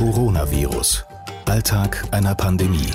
Coronavirus. 0.00 1.04
Alltag 1.44 2.08
einer 2.10 2.34
Pandemie. 2.34 2.88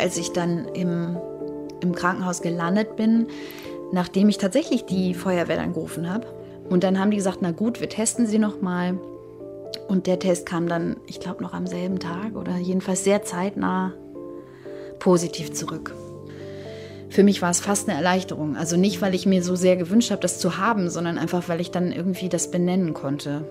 Als 0.00 0.16
ich 0.16 0.32
dann 0.32 0.66
im, 0.74 1.16
im 1.80 1.94
Krankenhaus 1.94 2.42
gelandet 2.42 2.96
bin, 2.96 3.28
nachdem 3.92 4.28
ich 4.28 4.38
tatsächlich 4.38 4.84
die 4.84 5.14
Feuerwehr 5.14 5.60
angerufen 5.60 6.12
habe, 6.12 6.26
und 6.68 6.82
dann 6.82 6.98
haben 6.98 7.12
die 7.12 7.18
gesagt, 7.18 7.38
na 7.40 7.52
gut, 7.52 7.80
wir 7.80 7.88
testen 7.88 8.26
sie 8.26 8.40
noch 8.40 8.60
mal. 8.60 8.98
Und 9.86 10.08
der 10.08 10.18
Test 10.18 10.44
kam 10.44 10.66
dann, 10.66 10.96
ich 11.06 11.20
glaube, 11.20 11.44
noch 11.44 11.52
am 11.52 11.68
selben 11.68 12.00
Tag 12.00 12.34
oder 12.34 12.56
jedenfalls 12.56 13.04
sehr 13.04 13.22
zeitnah 13.22 13.92
positiv 14.98 15.52
zurück. 15.52 15.94
Für 17.16 17.24
mich 17.24 17.40
war 17.40 17.48
es 17.48 17.60
fast 17.60 17.88
eine 17.88 17.96
Erleichterung. 17.96 18.56
Also 18.56 18.76
nicht, 18.76 19.00
weil 19.00 19.14
ich 19.14 19.24
mir 19.24 19.42
so 19.42 19.56
sehr 19.56 19.76
gewünscht 19.76 20.10
habe, 20.10 20.20
das 20.20 20.38
zu 20.38 20.58
haben, 20.58 20.90
sondern 20.90 21.16
einfach, 21.16 21.48
weil 21.48 21.62
ich 21.62 21.70
dann 21.70 21.90
irgendwie 21.90 22.28
das 22.28 22.50
benennen 22.50 22.92
konnte. 22.92 23.48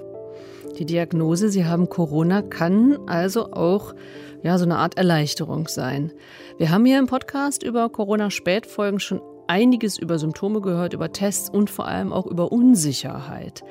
Die 0.77 0.85
Diagnose, 0.85 1.49
Sie 1.49 1.65
haben 1.65 1.89
Corona, 1.89 2.43
kann 2.43 2.99
also 3.07 3.53
auch 3.53 3.95
ja, 4.43 4.59
so 4.59 4.65
eine 4.65 4.77
Art 4.77 4.99
Erleichterung 4.99 5.67
sein. 5.67 6.11
Wir 6.59 6.70
haben 6.70 6.85
hier 6.85 6.99
im 6.99 7.07
Podcast 7.07 7.63
über 7.63 7.89
Corona-Spätfolgen 7.89 8.99
schon 8.99 9.20
einiges 9.47 9.97
über 9.97 10.20
Symptome 10.20 10.61
gehört, 10.61 10.93
über 10.93 11.11
Tests 11.11 11.49
und 11.49 11.71
vor 11.71 11.87
allem 11.87 12.13
auch 12.13 12.27
über 12.27 12.51
Unsicherheit. 12.51 13.63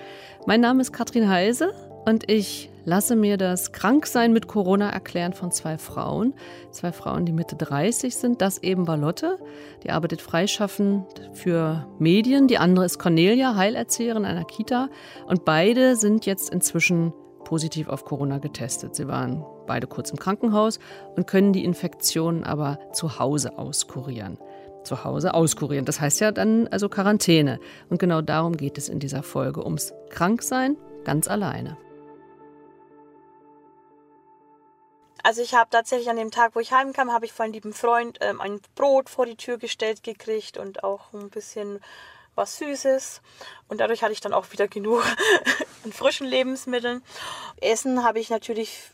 Mein 0.44 0.60
Name 0.60 0.80
ist 0.80 0.92
Katrin 0.92 1.28
Heise 1.28 1.72
und 2.04 2.28
ich 2.28 2.68
lasse 2.84 3.16
mir 3.16 3.36
das 3.36 3.72
Kranksein 3.72 4.32
mit 4.32 4.46
Corona 4.46 4.90
erklären 4.90 5.32
von 5.32 5.50
zwei 5.50 5.78
Frauen. 5.78 6.34
Zwei 6.70 6.92
Frauen, 6.92 7.26
die 7.26 7.32
Mitte 7.32 7.56
30 7.56 8.16
sind. 8.16 8.40
Das 8.40 8.58
eben 8.58 8.86
war 8.86 8.96
Lotte, 8.96 9.38
die 9.82 9.90
arbeitet 9.90 10.20
freischaffend 10.20 11.06
für 11.32 11.86
Medien. 11.98 12.48
Die 12.48 12.58
andere 12.58 12.84
ist 12.84 12.98
Cornelia, 12.98 13.56
Heilerzieherin 13.56 14.24
einer 14.24 14.44
Kita. 14.44 14.88
Und 15.26 15.44
beide 15.44 15.96
sind 15.96 16.26
jetzt 16.26 16.50
inzwischen 16.50 17.12
positiv 17.44 17.88
auf 17.88 18.04
Corona 18.04 18.38
getestet. 18.38 18.94
Sie 18.94 19.06
waren 19.06 19.44
beide 19.66 19.86
kurz 19.86 20.10
im 20.10 20.18
Krankenhaus 20.18 20.78
und 21.16 21.26
können 21.26 21.52
die 21.52 21.64
Infektionen 21.64 22.44
aber 22.44 22.78
zu 22.92 23.18
Hause 23.18 23.58
auskurieren. 23.58 24.38
Zu 24.82 25.04
Hause 25.04 25.32
auskurieren. 25.32 25.86
Das 25.86 26.00
heißt 26.00 26.20
ja 26.20 26.32
dann 26.32 26.68
also 26.68 26.88
Quarantäne. 26.88 27.58
Und 27.88 27.98
genau 27.98 28.20
darum 28.20 28.56
geht 28.56 28.76
es 28.76 28.88
in 28.88 28.98
dieser 28.98 29.22
Folge, 29.22 29.64
ums 29.64 29.94
Kranksein 30.10 30.76
ganz 31.04 31.28
alleine. 31.28 31.76
Also 35.24 35.40
ich 35.40 35.54
habe 35.54 35.70
tatsächlich 35.70 36.10
an 36.10 36.18
dem 36.18 36.30
Tag, 36.30 36.54
wo 36.54 36.60
ich 36.60 36.70
heimkam, 36.70 37.10
habe 37.10 37.24
ich 37.24 37.32
von 37.32 37.44
einem 37.44 37.54
lieben 37.54 37.72
Freund 37.72 38.18
ähm, 38.20 38.42
ein 38.42 38.60
Brot 38.74 39.08
vor 39.08 39.24
die 39.24 39.38
Tür 39.38 39.56
gestellt 39.56 40.02
gekriegt 40.02 40.58
und 40.58 40.84
auch 40.84 41.14
ein 41.14 41.30
bisschen 41.30 41.80
was 42.34 42.58
Süßes. 42.58 43.22
Und 43.68 43.80
dadurch 43.80 44.02
hatte 44.02 44.12
ich 44.12 44.20
dann 44.20 44.34
auch 44.34 44.52
wieder 44.52 44.68
genug 44.68 45.02
an 45.84 45.94
frischen 45.94 46.26
Lebensmitteln. 46.26 47.02
Essen 47.58 48.04
habe 48.04 48.20
ich 48.20 48.28
natürlich 48.28 48.90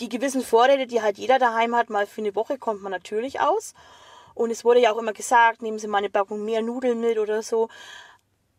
die 0.00 0.08
gewissen 0.08 0.40
Vorräte, 0.40 0.86
die 0.86 1.02
halt 1.02 1.18
jeder 1.18 1.38
daheim 1.38 1.76
hat, 1.76 1.90
mal 1.90 2.06
für 2.06 2.22
eine 2.22 2.34
Woche 2.34 2.56
kommt 2.56 2.80
man 2.80 2.90
natürlich 2.90 3.40
aus. 3.40 3.74
Und 4.32 4.50
es 4.50 4.64
wurde 4.64 4.80
ja 4.80 4.90
auch 4.90 4.98
immer 4.98 5.12
gesagt, 5.12 5.60
nehmen 5.60 5.78
Sie 5.78 5.86
mal 5.86 5.98
eine 5.98 6.08
Packung 6.08 6.46
mehr 6.46 6.62
Nudeln 6.62 6.98
mit 6.98 7.18
oder 7.18 7.42
so. 7.42 7.68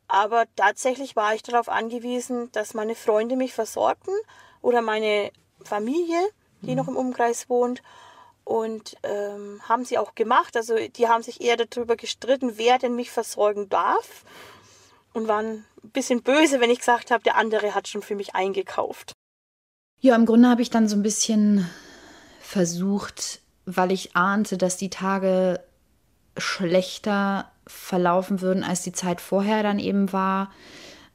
Aber 0.08 0.46
tatsächlich 0.56 1.16
war 1.16 1.34
ich 1.34 1.42
darauf 1.42 1.70
angewiesen, 1.70 2.52
dass 2.52 2.76
meine 2.76 2.94
Freunde 2.94 3.36
mich 3.36 3.56
versorgten 3.56 4.14
oder 4.62 4.84
meine 4.84 5.32
Familie 5.64 6.22
die 6.62 6.76
noch 6.76 6.88
im 6.88 6.96
Umkreis 6.96 7.50
wohnt. 7.50 7.82
Und 8.44 8.98
ähm, 9.04 9.62
haben 9.68 9.86
sie 9.86 9.98
auch 9.98 10.16
gemacht. 10.16 10.58
Also 10.58 10.76
die 10.76 11.08
haben 11.08 11.24
sich 11.24 11.42
eher 11.42 11.58
darüber 11.58 11.96
gestritten, 11.96 12.54
wer 12.58 12.80
denn 12.80 12.96
mich 12.96 13.12
versorgen 13.12 13.70
darf. 13.70 14.24
Und 15.14 15.28
waren 15.28 15.66
ein 15.84 15.90
bisschen 15.92 16.24
böse, 16.24 16.60
wenn 16.60 16.70
ich 16.70 16.80
gesagt 16.80 17.12
habe, 17.12 17.24
der 17.24 17.36
andere 17.36 17.76
hat 17.76 17.88
schon 17.88 18.02
für 18.02 18.16
mich 18.16 18.34
eingekauft. 18.34 19.14
Ja, 20.00 20.16
im 20.16 20.26
Grunde 20.26 20.50
habe 20.50 20.62
ich 20.62 20.70
dann 20.70 20.88
so 20.88 20.96
ein 20.96 21.04
bisschen 21.04 21.70
versucht, 22.40 23.42
weil 23.66 23.92
ich 23.92 24.16
ahnte, 24.16 24.58
dass 24.58 24.78
die 24.78 24.90
Tage 24.90 25.60
schlechter 26.38 27.52
verlaufen 27.68 28.42
würden, 28.42 28.64
als 28.64 28.82
die 28.82 28.94
Zeit 28.94 29.22
vorher 29.22 29.64
dann 29.64 29.80
eben 29.80 30.12
war, 30.12 30.52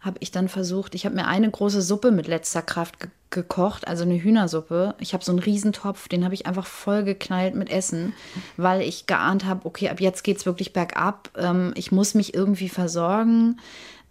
habe 0.06 0.18
ich 0.20 0.30
dann 0.30 0.48
versucht, 0.48 0.94
ich 0.94 1.04
habe 1.04 1.16
mir 1.16 1.26
eine 1.26 1.50
große 1.50 1.82
Suppe 1.82 2.12
mit 2.12 2.28
letzter 2.28 2.62
Kraft 2.62 3.00
ge 3.00 3.10
gekocht, 3.28 3.88
also 3.88 4.04
eine 4.04 4.22
Hühnersuppe. 4.22 4.94
Ich 5.00 5.12
habe 5.12 5.24
so 5.24 5.32
einen 5.32 5.40
Riesentopf, 5.40 6.06
den 6.06 6.24
habe 6.24 6.32
ich 6.32 6.46
einfach 6.46 6.64
voll 6.64 7.02
geknallt 7.02 7.56
mit 7.56 7.68
Essen, 7.68 8.14
weil 8.56 8.80
ich 8.80 9.06
geahnt 9.06 9.44
habe, 9.44 9.66
okay, 9.66 9.88
ab 9.88 10.00
jetzt 10.00 10.22
geht 10.22 10.36
es 10.36 10.46
wirklich 10.46 10.72
bergab. 10.72 11.30
Ähm, 11.36 11.72
ich 11.74 11.90
muss 11.90 12.14
mich 12.14 12.34
irgendwie 12.34 12.68
versorgen. 12.68 13.58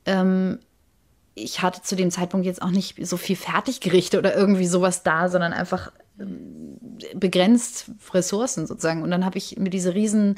Ähm, 0.06 0.60
ich 1.34 1.62
hatte 1.62 1.82
zu 1.82 1.96
dem 1.96 2.12
Zeitpunkt 2.12 2.46
jetzt 2.46 2.62
auch 2.62 2.72
nicht 2.72 3.08
so 3.08 3.16
viel 3.16 3.38
Fertiggerichte 3.38 4.20
oder 4.20 4.36
irgendwie 4.36 4.68
sowas 4.68 5.02
da, 5.02 5.30
sondern 5.30 5.54
einfach 5.54 5.94
ähm, 6.20 6.78
begrenzt 7.16 7.90
Ressourcen 8.14 8.68
sozusagen. 8.68 9.02
Und 9.02 9.12
dann 9.12 9.26
habe 9.26 9.38
ich 9.38 9.58
mir 9.58 9.70
diese 9.70 9.96
riesen, 9.96 10.38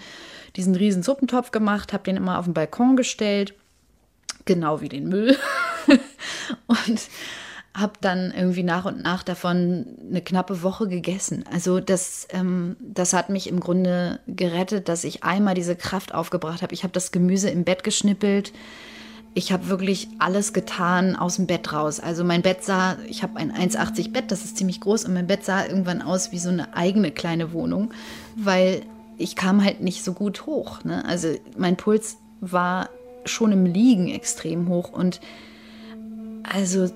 diesen 0.56 0.75
riesen 0.75 1.01
Suppentopf 1.01 1.50
gemacht, 1.50 1.94
habe 1.94 2.03
den 2.03 2.16
immer 2.16 2.38
auf 2.38 2.45
den 2.45 2.53
Balkon 2.53 2.95
gestellt 2.95 3.56
genau 4.47 4.81
wie 4.81 4.89
den 4.89 5.07
Müll. 5.07 5.37
und 6.67 6.99
habe 7.77 7.93
dann 8.01 8.33
irgendwie 8.35 8.63
nach 8.63 8.85
und 8.85 9.03
nach 9.03 9.21
davon 9.21 9.85
eine 10.09 10.21
knappe 10.21 10.63
Woche 10.63 10.87
gegessen. 10.87 11.45
Also 11.51 11.79
das, 11.79 12.27
ähm, 12.31 12.75
das 12.79 13.13
hat 13.13 13.29
mich 13.29 13.47
im 13.47 13.59
Grunde 13.59 14.19
gerettet, 14.25 14.89
dass 14.89 15.03
ich 15.03 15.23
einmal 15.23 15.53
diese 15.53 15.75
Kraft 15.75 16.11
aufgebracht 16.13 16.63
habe. 16.63 16.73
Ich 16.73 16.81
habe 16.81 16.93
das 16.93 17.11
Gemüse 17.11 17.51
im 17.51 17.65
Bett 17.65 17.83
geschnippelt. 17.83 18.51
Ich 19.35 19.51
habe 19.51 19.67
wirklich 19.67 20.07
alles 20.17 20.53
getan 20.53 21.15
aus 21.15 21.35
dem 21.35 21.45
Bett 21.45 21.71
raus. 21.71 21.99
Also 21.99 22.23
mein 22.23 22.41
Bett 22.41 22.63
sah, 22.63 22.97
ich 23.07 23.21
habe 23.21 23.37
ein 23.37 23.53
1,80 23.53 24.11
Bett, 24.11 24.31
das 24.31 24.43
ist 24.43 24.57
ziemlich 24.57 24.81
groß 24.81 25.05
und 25.05 25.13
mein 25.13 25.27
Bett 25.27 25.45
sah 25.45 25.63
irgendwann 25.63 26.01
aus 26.01 26.31
wie 26.31 26.39
so 26.39 26.49
eine 26.49 26.75
eigene 26.75 27.11
kleine 27.11 27.53
Wohnung, 27.53 27.93
weil 28.35 28.81
ich 29.19 29.35
kam 29.35 29.63
halt 29.63 29.81
nicht 29.81 30.03
so 30.03 30.13
gut 30.13 30.47
hoch. 30.47 30.83
Ne? 30.83 31.05
Also 31.05 31.35
mein 31.55 31.77
Puls 31.77 32.17
war 32.41 32.89
schon 33.27 33.51
im 33.51 33.65
Liegen 33.65 34.09
extrem 34.09 34.69
hoch. 34.69 34.91
Und 34.91 35.19
also 36.43 36.89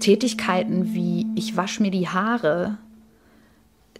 Tätigkeiten 0.00 0.94
wie 0.94 1.26
ich 1.34 1.56
wasche 1.56 1.82
mir 1.82 1.90
die 1.90 2.08
Haare, 2.08 2.78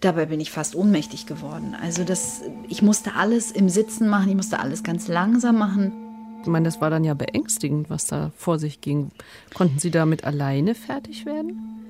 dabei 0.01 0.25
bin 0.25 0.39
ich 0.39 0.51
fast 0.51 0.75
ohnmächtig 0.75 1.25
geworden. 1.25 1.75
Also 1.79 2.03
das, 2.03 2.41
ich 2.67 2.81
musste 2.81 3.15
alles 3.15 3.51
im 3.51 3.69
Sitzen 3.69 4.07
machen, 4.07 4.29
ich 4.29 4.35
musste 4.35 4.59
alles 4.59 4.83
ganz 4.83 5.07
langsam 5.07 5.57
machen. 5.57 5.91
Ich 6.41 6.47
meine, 6.47 6.65
das 6.65 6.79
war 6.79 6.89
dann 6.89 7.03
ja 7.03 7.13
beängstigend, 7.13 7.89
was 7.89 8.07
da 8.07 8.31
vor 8.37 8.59
sich 8.59 8.79
ging. 8.79 9.11
Konnten 9.53 9.79
Sie 9.79 9.91
damit 9.91 10.23
alleine 10.23 10.73
fertig 10.73 11.25
werden? 11.25 11.85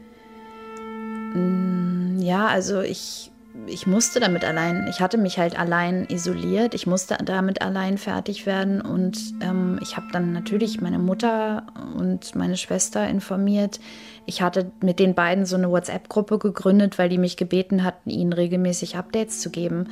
Mm, 1.35 2.19
ja, 2.21 2.47
also 2.47 2.81
ich 2.81 3.31
ich 3.65 3.87
musste 3.87 4.19
damit 4.19 4.43
allein, 4.43 4.87
ich 4.89 4.99
hatte 5.01 5.17
mich 5.17 5.39
halt 5.39 5.57
allein 5.57 6.05
isoliert, 6.09 6.73
ich 6.73 6.87
musste 6.87 7.17
damit 7.23 7.61
allein 7.61 7.97
fertig 7.97 8.45
werden 8.45 8.81
und 8.81 9.17
ähm, 9.41 9.79
ich 9.81 9.97
habe 9.97 10.07
dann 10.11 10.33
natürlich 10.33 10.81
meine 10.81 10.99
Mutter 10.99 11.67
und 11.97 12.35
meine 12.35 12.57
Schwester 12.57 13.07
informiert. 13.07 13.79
Ich 14.25 14.41
hatte 14.41 14.71
mit 14.81 14.99
den 14.99 15.15
beiden 15.15 15.45
so 15.45 15.55
eine 15.55 15.69
WhatsApp-Gruppe 15.69 16.37
gegründet, 16.37 16.99
weil 16.99 17.09
die 17.09 17.17
mich 17.17 17.37
gebeten 17.37 17.83
hatten, 17.83 18.09
ihnen 18.09 18.33
regelmäßig 18.33 18.97
Updates 18.97 19.39
zu 19.39 19.49
geben. 19.49 19.87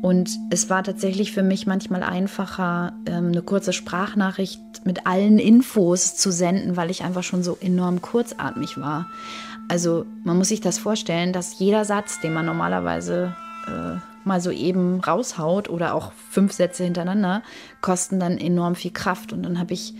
Und 0.00 0.30
es 0.50 0.70
war 0.70 0.84
tatsächlich 0.84 1.32
für 1.32 1.42
mich 1.42 1.66
manchmal 1.66 2.04
einfacher, 2.04 2.92
ähm, 3.06 3.28
eine 3.28 3.42
kurze 3.42 3.72
Sprachnachricht 3.72 4.60
mit 4.84 5.06
allen 5.06 5.38
Infos 5.38 6.16
zu 6.16 6.30
senden, 6.30 6.76
weil 6.76 6.90
ich 6.90 7.02
einfach 7.02 7.24
schon 7.24 7.42
so 7.42 7.58
enorm 7.60 8.00
kurzatmig 8.00 8.78
war. 8.78 9.06
Also 9.68 10.06
man 10.24 10.38
muss 10.38 10.48
sich 10.48 10.60
das 10.60 10.78
vorstellen, 10.78 11.32
dass 11.32 11.58
jeder 11.58 11.84
Satz, 11.84 12.20
den 12.20 12.32
man 12.32 12.46
normalerweise 12.46 13.36
äh, 13.66 13.98
mal 14.24 14.40
so 14.40 14.50
eben 14.50 15.00
raushaut 15.00 15.68
oder 15.68 15.94
auch 15.94 16.12
fünf 16.30 16.52
Sätze 16.52 16.84
hintereinander, 16.84 17.42
kosten 17.82 18.18
dann 18.18 18.38
enorm 18.38 18.74
viel 18.74 18.92
Kraft. 18.92 19.32
Und 19.32 19.42
dann 19.42 19.58
habe 19.58 19.74
ich 19.74 19.94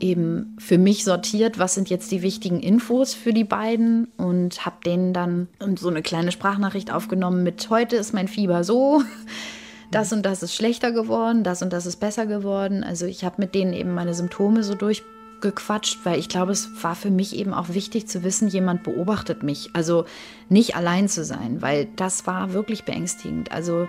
eben 0.00 0.56
für 0.58 0.78
mich 0.78 1.04
sortiert, 1.04 1.58
was 1.58 1.74
sind 1.74 1.90
jetzt 1.90 2.10
die 2.10 2.22
wichtigen 2.22 2.60
Infos 2.60 3.14
für 3.14 3.32
die 3.32 3.44
beiden 3.44 4.08
und 4.16 4.64
habe 4.64 4.76
denen 4.84 5.12
dann 5.12 5.48
so 5.76 5.88
eine 5.88 6.02
kleine 6.02 6.32
Sprachnachricht 6.32 6.92
aufgenommen 6.92 7.42
mit 7.42 7.68
heute 7.70 7.96
ist 7.96 8.12
mein 8.12 8.28
Fieber 8.28 8.64
so, 8.64 9.02
das 9.90 10.12
und 10.12 10.22
das 10.24 10.42
ist 10.42 10.54
schlechter 10.54 10.92
geworden, 10.92 11.44
das 11.44 11.62
und 11.62 11.72
das 11.72 11.86
ist 11.86 11.96
besser 11.96 12.26
geworden. 12.26 12.82
Also 12.82 13.06
ich 13.06 13.24
habe 13.24 13.36
mit 13.38 13.54
denen 13.54 13.72
eben 13.72 13.94
meine 13.94 14.14
Symptome 14.14 14.62
so 14.62 14.74
durch 14.74 15.02
gequatscht, 15.40 16.00
weil 16.04 16.18
ich 16.18 16.28
glaube, 16.28 16.52
es 16.52 16.82
war 16.82 16.94
für 16.94 17.10
mich 17.10 17.36
eben 17.36 17.52
auch 17.52 17.68
wichtig 17.68 18.08
zu 18.08 18.22
wissen, 18.22 18.48
jemand 18.48 18.82
beobachtet 18.82 19.42
mich. 19.42 19.70
Also 19.74 20.04
nicht 20.48 20.76
allein 20.76 21.08
zu 21.08 21.24
sein, 21.24 21.62
weil 21.62 21.86
das 21.96 22.26
war 22.26 22.52
wirklich 22.52 22.84
beängstigend. 22.84 23.52
Also 23.52 23.88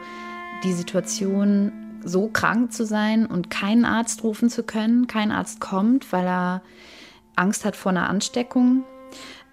die 0.64 0.74
Situation, 0.74 1.72
so 2.04 2.28
krank 2.28 2.72
zu 2.72 2.86
sein 2.86 3.26
und 3.26 3.50
keinen 3.50 3.86
Arzt 3.86 4.24
rufen 4.24 4.50
zu 4.50 4.64
können, 4.64 5.08
kein 5.08 5.32
Arzt 5.32 5.60
kommt, 5.60 6.12
weil 6.12 6.26
er 6.26 6.62
Angst 7.36 7.66
hat 7.66 7.76
vor 7.76 7.92
einer 7.92 8.10
Ansteckung 8.10 8.84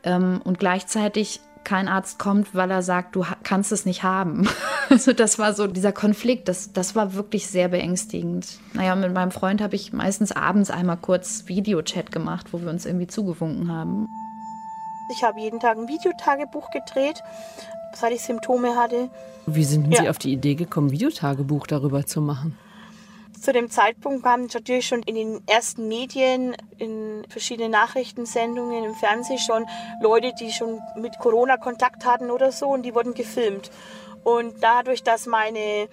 ähm, 0.05 0.41
und 0.45 0.59
gleichzeitig 0.59 1.41
kein 1.65 1.89
Arzt 1.89 2.19
kommt, 2.19 2.55
weil 2.55 2.71
er 2.71 2.83
sagt, 2.83 3.17
du 3.17 3.25
kannst 3.43 3.73
es 3.73 3.87
nicht 3.87 4.03
haben. 4.03 4.49
Also 4.91 5.15
das 5.15 5.39
war 5.39 5.55
so 5.55 5.69
dieser 5.69 5.93
Konflikt, 5.93 6.49
das, 6.49 6.75
das 6.75 6.95
war 6.95 7.15
wirklich 7.15 7.47
sehr 7.47 7.69
beängstigend. 7.69 8.59
Naja, 8.75 8.95
mit 8.95 9.15
meinem 9.15 9.31
Freund 9.31 9.63
habe 9.63 9.75
ich 9.75 9.95
meistens 9.95 10.33
abends 10.33 10.71
einmal 10.71 10.99
kurz 10.99 11.45
Videochat 11.47 12.13
gemacht, 12.13 12.49
wo 12.53 12.61
wir 12.61 12.69
uns 12.69 12.85
irgendwie 12.85 13.07
zugewunken 13.07 13.73
haben. 13.73 14.11
Ich 15.11 15.25
habe 15.25 15.41
jeden 15.41 15.61
Tag 15.61 15.79
ein 15.79 15.89
Videotagebuch 15.89 16.71
gedreht, 16.71 17.23
seit 17.95 18.13
ich 18.13 18.21
Symptome 18.21 18.77
hatte. 18.77 19.09
Wie 19.47 19.65
sind 19.65 19.97
Sie 19.97 20.11
auf 20.11 20.19
die 20.19 20.33
Idee 20.33 20.57
gekommen, 20.57 20.91
Videotagebuch 20.91 21.67
darüber 21.67 22.05
zu 22.05 22.21
machen? 22.21 22.59
Zu 23.43 23.53
dem 23.53 23.71
Zeitpunkt 23.71 24.23
kamen 24.23 24.45
natürlich 24.45 24.87
schon 24.87 25.03
in 25.03 25.17
den 25.17 25.43
ersten 25.49 25.89
Medien, 25.89 26.55
in 26.79 27.27
verschiedenen 27.29 27.73
Nachrichtensendungen, 27.73 28.85
im 28.85 28.95
Fernsehen 28.95 29.41
schon 29.41 29.67
Leute, 30.01 30.33
die 30.39 30.53
schon 30.53 30.81
mit 30.95 31.19
Corona 31.19 31.57
Kontakt 31.57 32.05
hatten 32.05 32.31
oder 32.31 32.53
so 32.53 32.69
und 32.69 32.85
die 32.85 32.95
wurden 32.95 33.15
gefilmt. 33.15 33.73
Und 34.23 34.55
dadurch, 34.61 35.03
dass 35.03 35.27
meine 35.27 35.89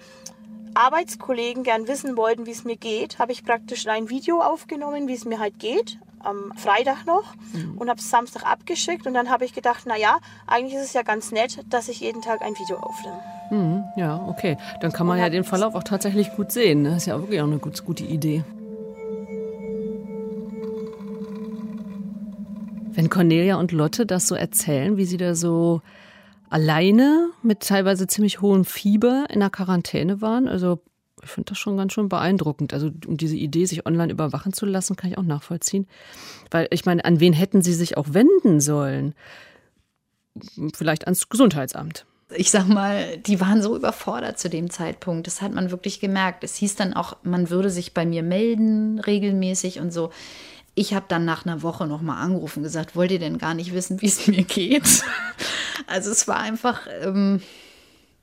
Arbeitskollegen 0.74 1.64
gern 1.64 1.88
wissen 1.88 2.16
wollten, 2.16 2.46
wie 2.46 2.52
es 2.52 2.62
mir 2.62 2.76
geht, 2.76 3.18
habe 3.18 3.32
ich 3.32 3.44
praktisch 3.44 3.88
ein 3.88 4.10
Video 4.10 4.40
aufgenommen, 4.40 5.08
wie 5.08 5.14
es 5.14 5.24
mir 5.24 5.40
halt 5.40 5.58
geht, 5.58 5.98
am 6.20 6.52
Freitag 6.56 7.06
noch 7.06 7.34
mhm. 7.52 7.78
und 7.78 7.88
habe 7.88 7.98
es 7.98 8.10
Samstag 8.10 8.44
abgeschickt 8.44 9.06
und 9.06 9.14
dann 9.14 9.30
habe 9.30 9.44
ich 9.44 9.52
gedacht, 9.52 9.86
naja, 9.86 10.18
eigentlich 10.46 10.74
ist 10.74 10.84
es 10.84 10.92
ja 10.92 11.02
ganz 11.02 11.32
nett, 11.32 11.60
dass 11.68 11.88
ich 11.88 12.00
jeden 12.00 12.22
Tag 12.22 12.42
ein 12.42 12.54
Video 12.54 12.76
aufnehme. 12.78 13.20
Mhm, 13.50 13.84
ja, 13.96 14.16
okay. 14.28 14.56
Dann 14.80 14.92
kann 14.92 15.06
man 15.06 15.18
und 15.18 15.22
ja 15.22 15.30
den 15.30 15.44
Verlauf 15.44 15.74
auch 15.74 15.82
tatsächlich 15.82 16.32
gut 16.36 16.52
sehen. 16.52 16.84
Das 16.84 16.98
ist 16.98 17.06
ja 17.06 17.18
wirklich 17.18 17.40
auch 17.40 17.46
eine 17.46 17.58
gut, 17.58 17.84
gute 17.84 18.04
Idee. 18.04 18.44
Wenn 22.92 23.08
Cornelia 23.08 23.56
und 23.56 23.72
Lotte 23.72 24.06
das 24.06 24.26
so 24.26 24.34
erzählen, 24.34 24.96
wie 24.96 25.04
sie 25.04 25.16
da 25.16 25.34
so 25.34 25.80
alleine 26.50 27.30
mit 27.42 27.60
teilweise 27.60 28.06
ziemlich 28.06 28.40
hohem 28.40 28.64
Fieber 28.64 29.26
in 29.30 29.40
der 29.40 29.50
Quarantäne 29.50 30.20
waren, 30.20 30.48
also 30.48 30.80
ich 31.22 31.30
finde 31.30 31.50
das 31.50 31.58
schon 31.58 31.76
ganz 31.76 31.92
schön 31.92 32.08
beeindruckend. 32.08 32.72
Also 32.72 32.90
um 33.06 33.16
diese 33.16 33.36
Idee, 33.36 33.66
sich 33.66 33.86
online 33.86 34.12
überwachen 34.12 34.52
zu 34.52 34.66
lassen, 34.66 34.96
kann 34.96 35.10
ich 35.10 35.18
auch 35.18 35.22
nachvollziehen. 35.22 35.86
Weil 36.50 36.68
ich 36.70 36.84
meine, 36.84 37.04
an 37.04 37.20
wen 37.20 37.32
hätten 37.32 37.62
sie 37.62 37.74
sich 37.74 37.96
auch 37.96 38.12
wenden 38.12 38.60
sollen? 38.60 39.14
Vielleicht 40.74 41.04
ans 41.04 41.28
Gesundheitsamt. 41.28 42.06
Ich 42.34 42.50
sag 42.50 42.68
mal, 42.68 43.16
die 43.18 43.40
waren 43.40 43.60
so 43.60 43.76
überfordert 43.76 44.38
zu 44.38 44.48
dem 44.48 44.70
Zeitpunkt. 44.70 45.26
Das 45.26 45.42
hat 45.42 45.52
man 45.52 45.70
wirklich 45.70 45.98
gemerkt. 45.98 46.44
Es 46.44 46.54
hieß 46.56 46.76
dann 46.76 46.94
auch, 46.94 47.16
man 47.22 47.50
würde 47.50 47.70
sich 47.70 47.92
bei 47.92 48.06
mir 48.06 48.22
melden 48.22 49.00
regelmäßig 49.00 49.80
und 49.80 49.92
so. 49.92 50.10
Ich 50.76 50.94
habe 50.94 51.06
dann 51.08 51.24
nach 51.24 51.44
einer 51.44 51.62
Woche 51.62 51.86
nochmal 51.86 52.22
angerufen 52.22 52.60
und 52.60 52.64
gesagt, 52.64 52.94
wollt 52.94 53.10
ihr 53.10 53.18
denn 53.18 53.38
gar 53.38 53.54
nicht 53.54 53.74
wissen, 53.74 54.00
wie 54.00 54.06
es 54.06 54.26
mir 54.26 54.44
geht? 54.44 55.02
Also 55.86 56.10
es 56.10 56.28
war 56.28 56.38
einfach, 56.38 56.86
ähm, 57.02 57.42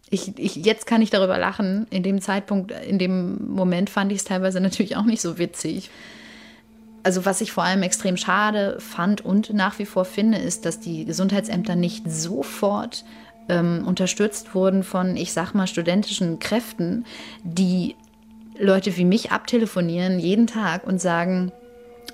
ich, 0.09 0.37
ich, 0.37 0.55
jetzt 0.55 0.87
kann 0.87 1.01
ich 1.01 1.09
darüber 1.09 1.37
lachen. 1.37 1.87
In 1.89 2.03
dem 2.03 2.21
Zeitpunkt, 2.21 2.71
in 2.71 2.97
dem 2.97 3.53
Moment 3.53 3.89
fand 3.89 4.11
ich 4.11 4.19
es 4.19 4.23
teilweise 4.23 4.59
natürlich 4.61 4.95
auch 4.95 5.05
nicht 5.05 5.21
so 5.21 5.37
witzig. 5.37 5.89
Also 7.03 7.25
was 7.25 7.41
ich 7.41 7.51
vor 7.51 7.63
allem 7.63 7.83
extrem 7.83 8.17
schade 8.17 8.77
fand 8.79 9.21
und 9.23 9.53
nach 9.53 9.79
wie 9.79 9.85
vor 9.85 10.03
finde, 10.03 10.39
ist, 10.39 10.65
dass 10.65 10.79
die 10.79 11.05
Gesundheitsämter 11.05 11.75
nicht 11.75 12.09
sofort 12.11 13.05
ähm, 13.47 13.83
unterstützt 13.85 14.53
wurden 14.55 14.83
von, 14.83 15.15
ich 15.15 15.31
sag 15.31 15.53
mal, 15.53 15.67
studentischen 15.67 16.39
Kräften, 16.39 17.05
die 17.43 17.95
Leute 18.59 18.97
wie 18.97 19.05
mich 19.05 19.31
abtelefonieren 19.31 20.19
jeden 20.19 20.47
Tag 20.47 20.85
und 20.85 20.99
sagen, 20.99 21.51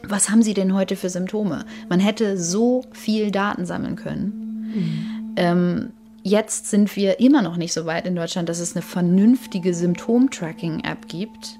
was 0.03 0.29
haben 0.29 0.43
Sie 0.43 0.53
denn 0.53 0.73
heute 0.73 0.95
für 0.95 1.09
Symptome? 1.09 1.65
Man 1.89 1.99
hätte 1.99 2.37
so 2.37 2.83
viel 2.91 3.31
Daten 3.31 3.65
sammeln 3.65 3.95
können. 3.95 4.73
Mhm. 4.75 5.33
Ähm, 5.37 5.91
Jetzt 6.23 6.69
sind 6.69 6.95
wir 6.95 7.19
immer 7.19 7.41
noch 7.41 7.57
nicht 7.57 7.73
so 7.73 7.85
weit 7.85 8.07
in 8.07 8.15
Deutschland, 8.15 8.47
dass 8.47 8.59
es 8.59 8.75
eine 8.75 8.81
vernünftige 8.81 9.73
Symptom-Tracking-App 9.73 11.09
gibt. 11.09 11.59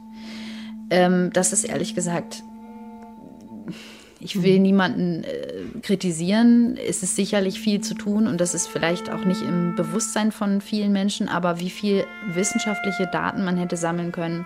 Ähm, 0.89 1.31
das 1.33 1.51
ist 1.51 1.65
ehrlich 1.65 1.95
gesagt, 1.95 2.43
ich 4.21 4.41
will 4.41 4.59
niemanden 4.59 5.25
äh, 5.25 5.79
kritisieren. 5.81 6.77
Es 6.77 7.03
ist 7.03 7.17
sicherlich 7.17 7.59
viel 7.59 7.81
zu 7.81 7.93
tun 7.93 8.25
und 8.25 8.39
das 8.39 8.53
ist 8.53 8.67
vielleicht 8.67 9.09
auch 9.09 9.25
nicht 9.25 9.41
im 9.41 9.75
Bewusstsein 9.75 10.31
von 10.31 10.61
vielen 10.61 10.93
Menschen, 10.93 11.27
aber 11.27 11.59
wie 11.59 11.69
viel 11.69 12.05
wissenschaftliche 12.33 13.07
Daten 13.11 13.43
man 13.43 13.57
hätte 13.57 13.75
sammeln 13.75 14.13
können, 14.13 14.45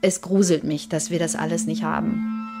es 0.00 0.22
gruselt 0.22 0.64
mich, 0.64 0.88
dass 0.88 1.10
wir 1.10 1.18
das 1.18 1.36
alles 1.36 1.66
nicht 1.66 1.82
haben. 1.84 2.51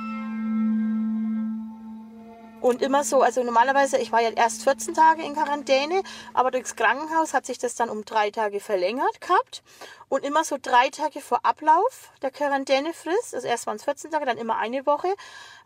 Und 2.62 2.80
immer 2.80 3.02
so, 3.02 3.22
also 3.22 3.42
normalerweise, 3.42 3.98
ich 3.98 4.12
war 4.12 4.20
ja 4.20 4.30
erst 4.30 4.62
14 4.62 4.94
Tage 4.94 5.24
in 5.24 5.34
Quarantäne, 5.34 6.04
aber 6.32 6.52
durchs 6.52 6.76
Krankenhaus 6.76 7.34
hat 7.34 7.44
sich 7.44 7.58
das 7.58 7.74
dann 7.74 7.90
um 7.90 8.04
drei 8.04 8.30
Tage 8.30 8.60
verlängert 8.60 9.20
gehabt. 9.20 9.64
Und 10.08 10.24
immer 10.24 10.44
so 10.44 10.58
drei 10.62 10.88
Tage 10.88 11.20
vor 11.20 11.44
Ablauf 11.44 12.12
der 12.22 12.30
Quarantänefrist, 12.30 13.34
also 13.34 13.48
erst 13.48 13.66
waren 13.66 13.78
es 13.78 13.82
14 13.82 14.12
Tage, 14.12 14.26
dann 14.26 14.38
immer 14.38 14.58
eine 14.58 14.86
Woche, 14.86 15.12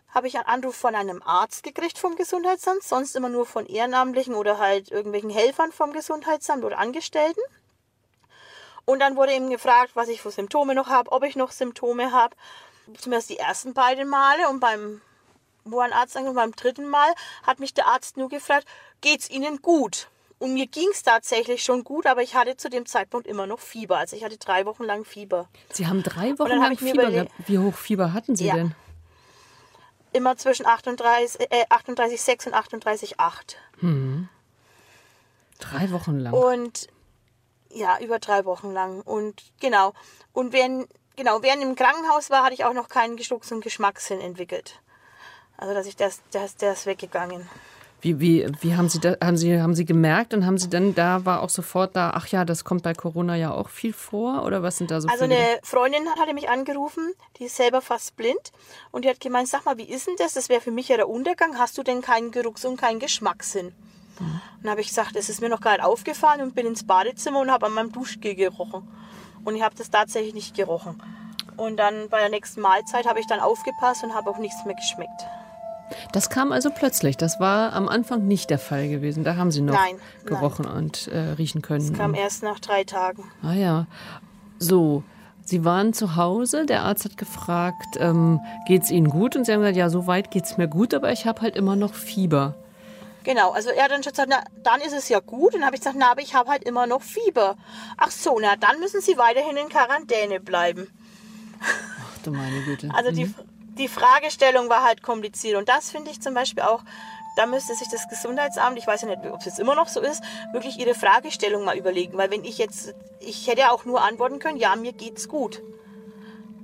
habe 0.09 0.27
ich 0.27 0.37
einen 0.37 0.47
Anruf 0.47 0.75
von 0.75 0.95
einem 0.95 1.23
Arzt 1.23 1.63
gekriegt 1.65 1.99
vom 1.99 2.17
Gesundheitsamt, 2.17 2.83
sonst 2.83 3.15
immer 3.15 3.29
nur 3.29 3.45
von 3.45 3.67
Ehrenamtlichen 3.67 4.35
oder 4.35 4.59
halt 4.59 4.91
irgendwelchen 4.91 5.29
Helfern 5.29 5.73
vom 5.73 5.93
Gesundheitsamt 5.93 6.65
oder 6.65 6.79
Angestellten. 6.79 7.43
Und 8.87 9.01
dann 9.01 9.17
wurde 9.17 9.35
eben 9.35 9.51
gefragt, 9.51 9.91
was 9.93 10.09
ich 10.09 10.23
für 10.23 10.31
Symptome 10.31 10.75
noch 10.75 10.89
habe, 10.89 11.13
ob 11.13 11.25
ich 11.25 11.37
noch 11.37 11.53
Symptome 11.53 12.11
habe. 12.13 12.35
Zumindest 12.99 13.29
die 13.29 13.39
ersten 13.39 13.75
beiden 13.75 14.09
Male 14.09 14.49
und 14.49 14.61
beim 14.61 15.03
wo 15.67 15.81
ein 15.81 15.93
Arzt 15.93 16.17
angerufen 16.17 16.37
beim 16.37 16.53
dritten 16.53 16.89
Mal 16.89 17.13
hat 17.43 17.61
mich 17.61 17.75
der 17.75 17.87
Arzt 17.87 18.17
nur 18.17 18.29
gefragt, 18.29 18.67
geht's 19.01 19.29
Ihnen 19.31 19.61
gut? 19.63 20.09
Und 20.39 20.53
mir 20.53 20.67
ging 20.67 20.89
es 20.93 21.03
tatsächlich 21.03 21.63
schon 21.63 21.83
gut, 21.83 22.07
aber 22.07 22.23
ich 22.23 22.35
hatte 22.35 22.57
zu 22.57 22.69
dem 22.69 22.85
Zeitpunkt 22.85 23.27
immer 23.27 23.47
noch 23.47 23.59
Fieber. 23.59 23.97
Also 23.97 24.17
ich 24.17 24.25
hatte 24.25 24.37
drei 24.37 24.67
Wochen 24.67 24.85
lang 24.85 25.05
Fieber. 25.05 25.49
Sie 25.73 25.87
haben 25.87 26.03
drei 26.03 26.39
Wochen 26.39 26.51
lang 26.51 26.77
Fieber 26.77 27.11
gehabt. 27.11 27.33
Wie 27.47 27.59
hoch 27.59 27.75
Fieber 27.75 28.13
hatten 28.13 28.37
Sie 28.37 28.47
ja. 28.47 28.55
denn? 28.55 28.75
Immer 30.13 30.37
zwischen 30.37 30.67
38,6 30.67 31.41
äh, 31.51 31.65
38, 31.71 32.47
und 32.47 32.55
38,8. 32.55 33.57
Hm. 33.81 34.29
Drei 35.59 35.91
Wochen 35.91 36.19
lang. 36.19 36.35
Und 36.35 36.89
ja, 37.71 37.99
über 38.01 38.19
drei 38.19 38.45
Wochen 38.45 38.73
lang. 38.73 39.01
Und 39.01 39.43
genau. 39.61 39.95
Und 40.33 40.53
während, 40.53 40.89
genau, 41.17 41.43
während 41.43 41.63
im 41.63 41.77
Krankenhaus 41.77 42.29
war, 42.29 42.45
hatte 42.45 42.55
ich 42.55 42.65
auch 42.65 42.75
noch 42.75 42.89
keinen 42.89 43.17
Geschlucks- 43.17 43.53
und 43.53 43.63
Geschmackssinn 43.63 44.21
entwickelt. 44.21 44.81
Also 45.59 45.75
dass 45.75 45.87
ich 45.87 45.97
das, 45.97 46.21
das, 46.33 46.57
der 46.57 46.73
ist 46.73 46.87
weggegangen. 46.87 47.49
Wie, 48.03 48.21
wie, 48.21 48.47
wie 48.61 48.77
haben 48.77 48.89
Sie 48.91 49.01
da, 49.01 49.17
haben 49.25 49.39
Sie, 49.39 49.59
haben 49.61 49.75
Sie 49.75 49.87
gemerkt 49.87 50.35
und 50.35 50.45
haben 50.45 50.59
Sie 50.59 50.69
dann, 50.69 50.95
da 50.95 51.25
war 51.25 51.43
auch 51.43 51.49
sofort 51.49 51.97
da, 51.97 52.11
ach 52.15 52.27
ja, 52.29 52.45
das 52.45 52.63
kommt 52.63 52.83
bei 52.83 52.93
Corona 52.93 53.37
ja 53.37 53.53
auch 53.53 53.71
viel 53.71 53.95
vor 53.95 54.45
oder 54.45 54.63
was 54.63 54.77
sind 54.77 54.91
da 54.91 55.01
so 55.01 55.09
Also 55.09 55.25
viele? 55.25 55.35
eine 55.35 55.59
Freundin 55.63 56.07
hatte 56.21 56.35
mich 56.35 56.49
angerufen, 56.51 57.15
die 57.39 57.45
ist 57.45 57.57
selber 57.57 57.81
fast 57.81 58.15
blind 58.17 58.53
und 58.93 59.05
die 59.05 59.09
hat 59.09 59.19
gemeint, 59.19 59.49
sag 59.49 59.65
mal, 59.65 59.79
wie 59.79 59.89
ist 59.89 60.07
denn 60.07 60.15
das? 60.19 60.35
Das 60.35 60.51
wäre 60.51 60.61
für 60.61 60.71
mich 60.71 60.89
ja 60.89 60.97
der 60.97 61.09
Untergang. 61.09 61.59
Hast 61.59 61.79
du 61.79 61.83
denn 61.83 62.03
keinen 62.03 62.31
Geruchs- 62.33 62.67
und 62.67 62.77
keinen 62.77 63.01
Geschmackssinn? 63.01 63.75
Mhm. 64.21 64.41
Dann 64.63 64.71
habe 64.71 64.83
ich 64.83 64.89
gesagt, 64.89 65.17
das 65.17 65.31
ist 65.31 65.41
mir 65.41 65.49
noch 65.49 65.63
gar 65.63 65.73
nicht 65.73 65.85
aufgefallen 65.85 66.43
und 66.43 66.55
bin 66.55 66.67
ins 66.67 66.87
Badezimmer 66.87 67.41
und 67.41 67.51
habe 67.51 67.67
an 67.67 67.73
meinem 67.73 67.93
Duschgel 67.93 68.35
gerochen. 68.35 68.87
Und 69.45 69.57
ich 69.57 69.63
habe 69.63 69.75
das 69.75 69.91
tatsächlich 69.91 70.35
nicht 70.35 70.55
gerochen. 70.55 71.03
Und 71.57 71.79
dann 71.79 72.11
bei 72.11 72.21
der 72.21 72.29
nächsten 72.29 72.61
Mahlzeit 72.61 73.07
habe 73.07 73.21
ich 73.21 73.27
dann 73.27 73.41
aufgepasst 73.41 74.05
und 74.05 74.15
habe 74.15 74.29
auch 74.31 74.39
nichts 74.39 74.65
mehr 74.67 74.75
geschmeckt. 74.75 75.25
Das 76.13 76.31
kam 76.31 76.53
also 76.53 76.71
plötzlich. 76.71 77.17
Das 77.17 77.41
war 77.41 77.73
am 77.73 77.89
Anfang 77.89 78.27
nicht 78.27 78.51
der 78.51 78.59
Fall 78.59 78.89
gewesen. 78.89 79.25
Da 79.25 79.37
haben 79.37 79.51
Sie 79.51 79.61
noch 79.61 79.75
nein, 79.75 79.97
gerochen 80.25 80.65
nein. 80.67 80.77
und 80.77 81.09
äh, 81.09 81.19
riechen 81.39 81.63
können. 81.63 81.89
Das 81.89 81.99
kam 81.99 82.15
erst 82.15 82.43
nach 82.43 82.61
drei 82.61 82.85
Tagen. 82.85 83.25
Ah 83.43 83.55
ja. 83.55 83.87
So, 84.59 85.03
Sie 85.45 85.65
waren 85.65 85.93
zu 85.93 86.17
Hause. 86.17 86.67
Der 86.67 86.83
Arzt 86.83 87.05
hat 87.05 87.17
gefragt, 87.17 87.97
ähm, 87.99 88.41
geht 88.67 88.83
es 88.83 88.91
Ihnen 88.91 89.09
gut? 89.09 89.37
Und 89.37 89.45
Sie 89.45 89.53
haben 89.53 89.61
gesagt, 89.61 89.77
ja, 89.77 89.89
so 89.89 90.07
weit 90.07 90.31
geht 90.31 90.45
es 90.45 90.57
mir 90.57 90.69
gut, 90.69 90.93
aber 90.95 91.13
ich 91.13 91.27
habe 91.27 91.41
halt 91.41 91.57
immer 91.57 91.77
noch 91.77 91.95
Fieber. 91.95 92.55
Genau, 93.23 93.51
also 93.51 93.71
er 93.71 93.85
hat 93.85 93.91
dann 93.91 94.03
schon 94.03 94.13
gesagt, 94.13 94.31
na, 94.31 94.43
dann 94.63 94.81
ist 94.81 94.93
es 94.93 95.09
ja 95.09 95.19
gut. 95.21 95.55
Und 95.55 95.61
dann 95.61 95.67
habe 95.67 95.77
ich 95.77 95.81
gesagt, 95.81 95.97
na, 95.99 96.13
aber 96.13 96.21
ich 96.21 96.35
habe 96.35 96.51
halt 96.51 96.65
immer 96.65 96.87
noch 96.87 97.03
Fieber. 97.03 97.57
Ach 97.97 98.11
so, 98.11 98.39
na, 98.41 98.57
dann 98.57 98.81
müssen 98.81 99.01
Sie 99.01 99.19
weiterhin 99.19 99.57
in 99.57 99.69
Quarantäne 99.69 100.41
bleiben. 100.41 100.89
Ach 101.61 102.23
du 102.23 102.31
meine 102.31 102.61
Güte. 102.63 102.89
Also 102.93 103.11
die, 103.11 103.27
mhm 103.27 103.35
die 103.79 103.89
Fragestellung 103.89 104.69
war 104.69 104.83
halt 104.83 105.03
kompliziert. 105.03 105.57
Und 105.57 105.69
das 105.69 105.91
finde 105.91 106.11
ich 106.11 106.21
zum 106.21 106.35
Beispiel 106.35 106.63
auch, 106.63 106.83
da 107.37 107.47
müsste 107.47 107.75
sich 107.75 107.89
das 107.89 108.09
Gesundheitsamt, 108.09 108.79
ich 108.79 108.87
weiß 108.87 109.03
ja 109.03 109.09
nicht, 109.09 109.25
ob 109.27 109.41
es 109.41 109.47
jetzt 109.47 109.59
immer 109.59 109.75
noch 109.75 109.89
so 109.89 110.01
ist, 110.01 110.23
wirklich 110.53 110.79
ihre 110.79 110.95
Fragestellung 110.95 111.65
mal 111.65 111.77
überlegen. 111.77 112.17
Weil 112.17 112.31
wenn 112.31 112.45
ich 112.45 112.59
jetzt, 112.59 112.95
ich 113.21 113.47
hätte 113.47 113.61
ja 113.61 113.71
auch 113.71 113.85
nur 113.85 114.03
antworten 114.03 114.39
können, 114.39 114.57
ja, 114.59 114.75
mir 114.77 114.93
geht's 114.93 115.29
gut. 115.29 115.63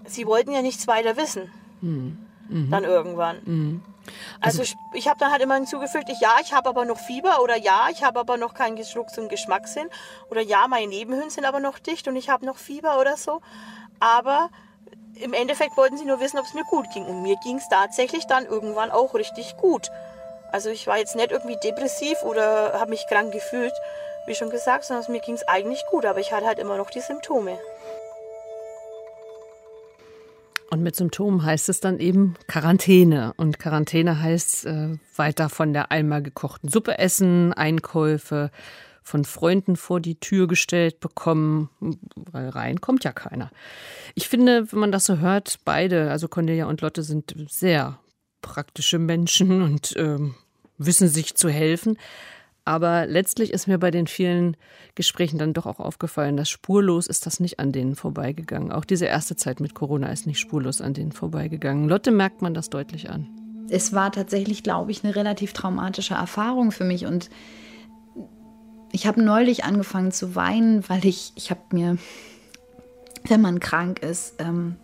Sie 0.06 0.26
wollten 0.26 0.52
ja 0.52 0.62
nichts 0.62 0.88
weiter 0.88 1.16
wissen. 1.16 1.52
Mhm. 1.80 2.18
Mhm. 2.48 2.70
Dann 2.70 2.84
irgendwann. 2.84 3.40
Mhm. 3.44 3.82
Also, 4.40 4.60
also, 4.60 4.62
ich, 4.62 4.74
ich 4.94 5.08
habe 5.08 5.18
dann 5.20 5.30
halt 5.30 5.42
immer 5.42 5.54
hinzugefügt, 5.54 6.08
ich, 6.08 6.20
ja, 6.20 6.36
ich 6.42 6.52
habe 6.52 6.68
aber 6.68 6.84
noch 6.84 6.98
Fieber 6.98 7.40
oder 7.42 7.56
ja, 7.56 7.88
ich 7.90 8.02
habe 8.02 8.18
aber 8.18 8.36
noch 8.36 8.54
keinen 8.54 8.76
Geschlucks- 8.76 9.18
und 9.18 9.28
Geschmackssinn 9.28 9.88
oder 10.28 10.40
ja, 10.40 10.66
meine 10.66 10.88
Nebenhöhlen 10.88 11.30
sind 11.30 11.44
aber 11.44 11.60
noch 11.60 11.78
dicht 11.78 12.08
und 12.08 12.16
ich 12.16 12.28
habe 12.28 12.44
noch 12.44 12.56
Fieber 12.56 12.98
oder 12.98 13.16
so. 13.16 13.40
Aber 14.00 14.50
im 15.20 15.32
Endeffekt 15.32 15.76
wollten 15.76 15.96
sie 15.96 16.04
nur 16.04 16.20
wissen, 16.20 16.38
ob 16.38 16.46
es 16.46 16.54
mir 16.54 16.64
gut 16.64 16.90
ging. 16.92 17.04
Und 17.04 17.22
mir 17.22 17.36
ging 17.42 17.56
es 17.56 17.68
tatsächlich 17.68 18.26
dann 18.26 18.46
irgendwann 18.46 18.90
auch 18.90 19.14
richtig 19.14 19.56
gut. 19.56 19.90
Also 20.50 20.68
ich 20.70 20.86
war 20.86 20.98
jetzt 20.98 21.16
nicht 21.16 21.32
irgendwie 21.32 21.56
depressiv 21.62 22.22
oder 22.22 22.74
habe 22.74 22.90
mich 22.90 23.06
krank 23.08 23.32
gefühlt, 23.32 23.72
wie 24.26 24.34
schon 24.34 24.50
gesagt, 24.50 24.84
sondern 24.84 25.10
mir 25.10 25.20
ging 25.20 25.34
es 25.34 25.46
eigentlich 25.48 25.84
gut, 25.90 26.04
aber 26.04 26.20
ich 26.20 26.32
hatte 26.32 26.46
halt 26.46 26.58
immer 26.58 26.76
noch 26.76 26.90
die 26.90 27.00
Symptome. 27.00 27.58
Und 30.70 30.82
mit 30.82 30.96
Symptomen 30.96 31.44
heißt 31.44 31.68
es 31.68 31.80
dann 31.80 31.98
eben 31.98 32.34
Quarantäne. 32.48 33.34
Und 33.36 33.58
Quarantäne 33.58 34.22
heißt 34.22 34.64
äh, 34.64 34.96
weiter 35.16 35.50
von 35.50 35.74
der 35.74 35.90
einmal 35.90 36.22
gekochten 36.22 36.70
Suppe 36.70 36.98
essen, 36.98 37.52
Einkäufe 37.52 38.50
von 39.02 39.24
Freunden 39.24 39.76
vor 39.76 40.00
die 40.00 40.18
Tür 40.18 40.46
gestellt 40.46 41.00
bekommen, 41.00 41.70
weil 42.14 42.48
rein 42.48 42.80
kommt 42.80 43.04
ja 43.04 43.12
keiner. 43.12 43.50
Ich 44.14 44.28
finde, 44.28 44.70
wenn 44.72 44.78
man 44.78 44.92
das 44.92 45.06
so 45.06 45.18
hört, 45.18 45.58
beide, 45.64 46.10
also 46.10 46.28
Cornelia 46.28 46.66
und 46.66 46.80
Lotte, 46.80 47.02
sind 47.02 47.34
sehr 47.48 47.98
praktische 48.40 48.98
Menschen 48.98 49.62
und 49.62 49.96
äh, 49.96 50.18
wissen 50.78 51.08
sich 51.08 51.34
zu 51.34 51.48
helfen. 51.48 51.96
Aber 52.64 53.06
letztlich 53.06 53.52
ist 53.52 53.66
mir 53.66 53.78
bei 53.78 53.90
den 53.90 54.06
vielen 54.06 54.56
Gesprächen 54.94 55.38
dann 55.38 55.52
doch 55.52 55.66
auch 55.66 55.80
aufgefallen, 55.80 56.36
dass 56.36 56.48
spurlos 56.48 57.08
ist 57.08 57.26
das 57.26 57.40
nicht 57.40 57.58
an 57.58 57.72
denen 57.72 57.96
vorbeigegangen. 57.96 58.70
Auch 58.70 58.84
diese 58.84 59.06
erste 59.06 59.34
Zeit 59.34 59.58
mit 59.58 59.74
Corona 59.74 60.12
ist 60.12 60.26
nicht 60.26 60.38
spurlos 60.38 60.80
an 60.80 60.94
denen 60.94 61.12
vorbeigegangen. 61.12 61.88
Lotte 61.88 62.12
merkt 62.12 62.40
man 62.40 62.54
das 62.54 62.70
deutlich 62.70 63.10
an. 63.10 63.26
Es 63.68 63.92
war 63.92 64.12
tatsächlich, 64.12 64.62
glaube 64.62 64.92
ich, 64.92 65.02
eine 65.02 65.16
relativ 65.16 65.54
traumatische 65.54 66.14
Erfahrung 66.14 66.70
für 66.70 66.84
mich 66.84 67.06
und 67.06 67.30
ich 69.02 69.08
habe 69.08 69.20
neulich 69.20 69.64
angefangen 69.64 70.12
zu 70.12 70.36
weinen, 70.36 70.88
weil 70.88 71.04
ich, 71.04 71.32
ich 71.34 71.50
habe 71.50 71.60
mir, 71.72 71.98
wenn 73.26 73.40
man 73.40 73.58
krank 73.58 73.98
ist, 73.98 74.34
ähm, 74.38 74.76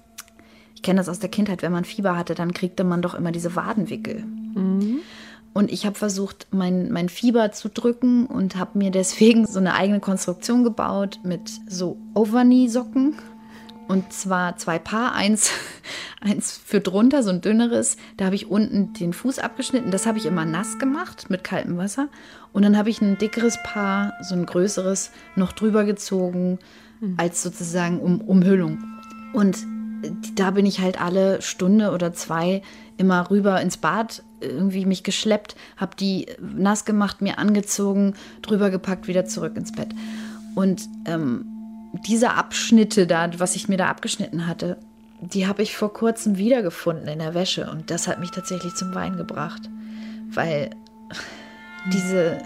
ich 0.74 0.82
kenne 0.82 0.98
das 0.98 1.08
aus 1.08 1.20
der 1.20 1.28
Kindheit, 1.28 1.62
wenn 1.62 1.70
man 1.70 1.84
Fieber 1.84 2.16
hatte, 2.16 2.34
dann 2.34 2.52
kriegte 2.52 2.82
man 2.82 3.00
doch 3.00 3.14
immer 3.14 3.30
diese 3.30 3.54
Wadenwickel. 3.54 4.24
Mhm. 4.24 4.98
Und 5.52 5.70
ich 5.70 5.86
habe 5.86 5.94
versucht, 5.94 6.48
mein, 6.50 6.90
mein 6.90 7.08
Fieber 7.08 7.52
zu 7.52 7.68
drücken 7.68 8.26
und 8.26 8.56
habe 8.56 8.76
mir 8.76 8.90
deswegen 8.90 9.46
so 9.46 9.60
eine 9.60 9.74
eigene 9.74 10.00
Konstruktion 10.00 10.64
gebaut 10.64 11.20
mit 11.22 11.52
so 11.68 11.96
Overknee-Socken. 12.14 13.14
Und 13.88 14.12
zwar 14.12 14.56
zwei 14.58 14.78
Paar, 14.78 15.14
eins, 15.14 15.50
eins 16.20 16.60
für 16.64 16.80
drunter, 16.80 17.22
so 17.22 17.30
ein 17.30 17.40
dünneres. 17.40 17.96
Da 18.18 18.26
habe 18.26 18.36
ich 18.36 18.50
unten 18.50 18.92
den 18.92 19.14
Fuß 19.14 19.38
abgeschnitten. 19.38 19.90
Das 19.90 20.06
habe 20.06 20.18
ich 20.18 20.26
immer 20.26 20.44
nass 20.44 20.78
gemacht 20.78 21.30
mit 21.30 21.42
kaltem 21.42 21.78
Wasser. 21.78 22.08
Und 22.52 22.62
dann 22.62 22.76
habe 22.76 22.90
ich 22.90 23.00
ein 23.00 23.16
dickeres 23.18 23.58
Paar, 23.64 24.12
so 24.22 24.34
ein 24.34 24.46
größeres, 24.46 25.10
noch 25.36 25.52
drüber 25.52 25.84
gezogen, 25.84 26.58
mhm. 27.00 27.14
als 27.16 27.42
sozusagen 27.42 27.98
um, 27.98 28.20
Umhüllung. 28.20 28.78
Und 29.32 29.58
da 30.36 30.50
bin 30.50 30.66
ich 30.66 30.80
halt 30.80 31.00
alle 31.00 31.42
Stunde 31.42 31.90
oder 31.90 32.12
zwei 32.12 32.62
immer 32.98 33.30
rüber 33.30 33.60
ins 33.60 33.78
Bad 33.78 34.22
irgendwie 34.40 34.86
mich 34.86 35.02
geschleppt, 35.02 35.56
habe 35.76 35.96
die 35.96 36.26
nass 36.40 36.84
gemacht, 36.84 37.22
mir 37.22 37.38
angezogen, 37.38 38.14
drüber 38.42 38.70
gepackt, 38.70 39.08
wieder 39.08 39.24
zurück 39.24 39.56
ins 39.56 39.72
Bett. 39.72 39.88
Und 40.54 40.88
ähm, 41.06 41.57
diese 41.92 42.32
Abschnitte 42.32 43.06
da, 43.06 43.30
was 43.38 43.56
ich 43.56 43.68
mir 43.68 43.76
da 43.76 43.88
abgeschnitten 43.88 44.46
hatte, 44.46 44.78
die 45.20 45.46
habe 45.46 45.62
ich 45.62 45.76
vor 45.76 45.92
kurzem 45.92 46.38
wiedergefunden 46.38 47.08
in 47.08 47.18
der 47.18 47.34
Wäsche. 47.34 47.70
Und 47.70 47.90
das 47.90 48.06
hat 48.06 48.20
mich 48.20 48.30
tatsächlich 48.30 48.74
zum 48.74 48.94
Wein 48.94 49.16
gebracht. 49.16 49.68
Weil 50.30 50.70
diese, 51.92 52.38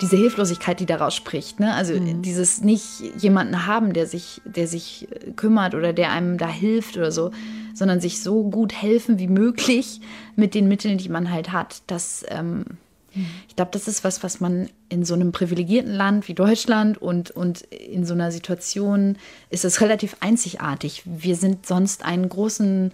diese 0.00 0.16
Hilflosigkeit, 0.16 0.80
die 0.80 0.86
daraus 0.86 1.14
spricht, 1.14 1.60
ne? 1.60 1.74
also 1.74 1.94
mhm. 1.94 2.22
dieses 2.22 2.62
nicht 2.62 3.00
jemanden 3.18 3.66
haben, 3.66 3.92
der 3.92 4.06
sich, 4.06 4.40
der 4.44 4.66
sich 4.66 5.08
kümmert 5.36 5.74
oder 5.74 5.92
der 5.92 6.10
einem 6.10 6.38
da 6.38 6.48
hilft 6.48 6.96
oder 6.96 7.12
so, 7.12 7.30
sondern 7.74 8.00
sich 8.00 8.22
so 8.22 8.48
gut 8.50 8.72
helfen 8.72 9.18
wie 9.18 9.28
möglich 9.28 10.00
mit 10.36 10.54
den 10.54 10.68
Mitteln, 10.68 10.98
die 10.98 11.08
man 11.08 11.30
halt 11.30 11.52
hat. 11.52 11.82
Das, 11.86 12.24
ähm. 12.28 12.64
Ich 13.48 13.56
glaube, 13.56 13.70
das 13.72 13.88
ist 13.88 14.04
was, 14.04 14.22
was 14.22 14.40
man 14.40 14.68
in 14.88 15.04
so 15.04 15.14
einem 15.14 15.32
privilegierten 15.32 15.92
Land 15.92 16.28
wie 16.28 16.34
Deutschland 16.34 17.00
und, 17.00 17.30
und 17.30 17.62
in 17.62 18.04
so 18.04 18.14
einer 18.14 18.30
Situation 18.30 19.16
ist 19.50 19.64
es 19.64 19.80
relativ 19.80 20.16
einzigartig. 20.20 21.02
Wir 21.04 21.36
sind 21.36 21.66
sonst 21.66 22.04
einen 22.04 22.28
großen 22.28 22.92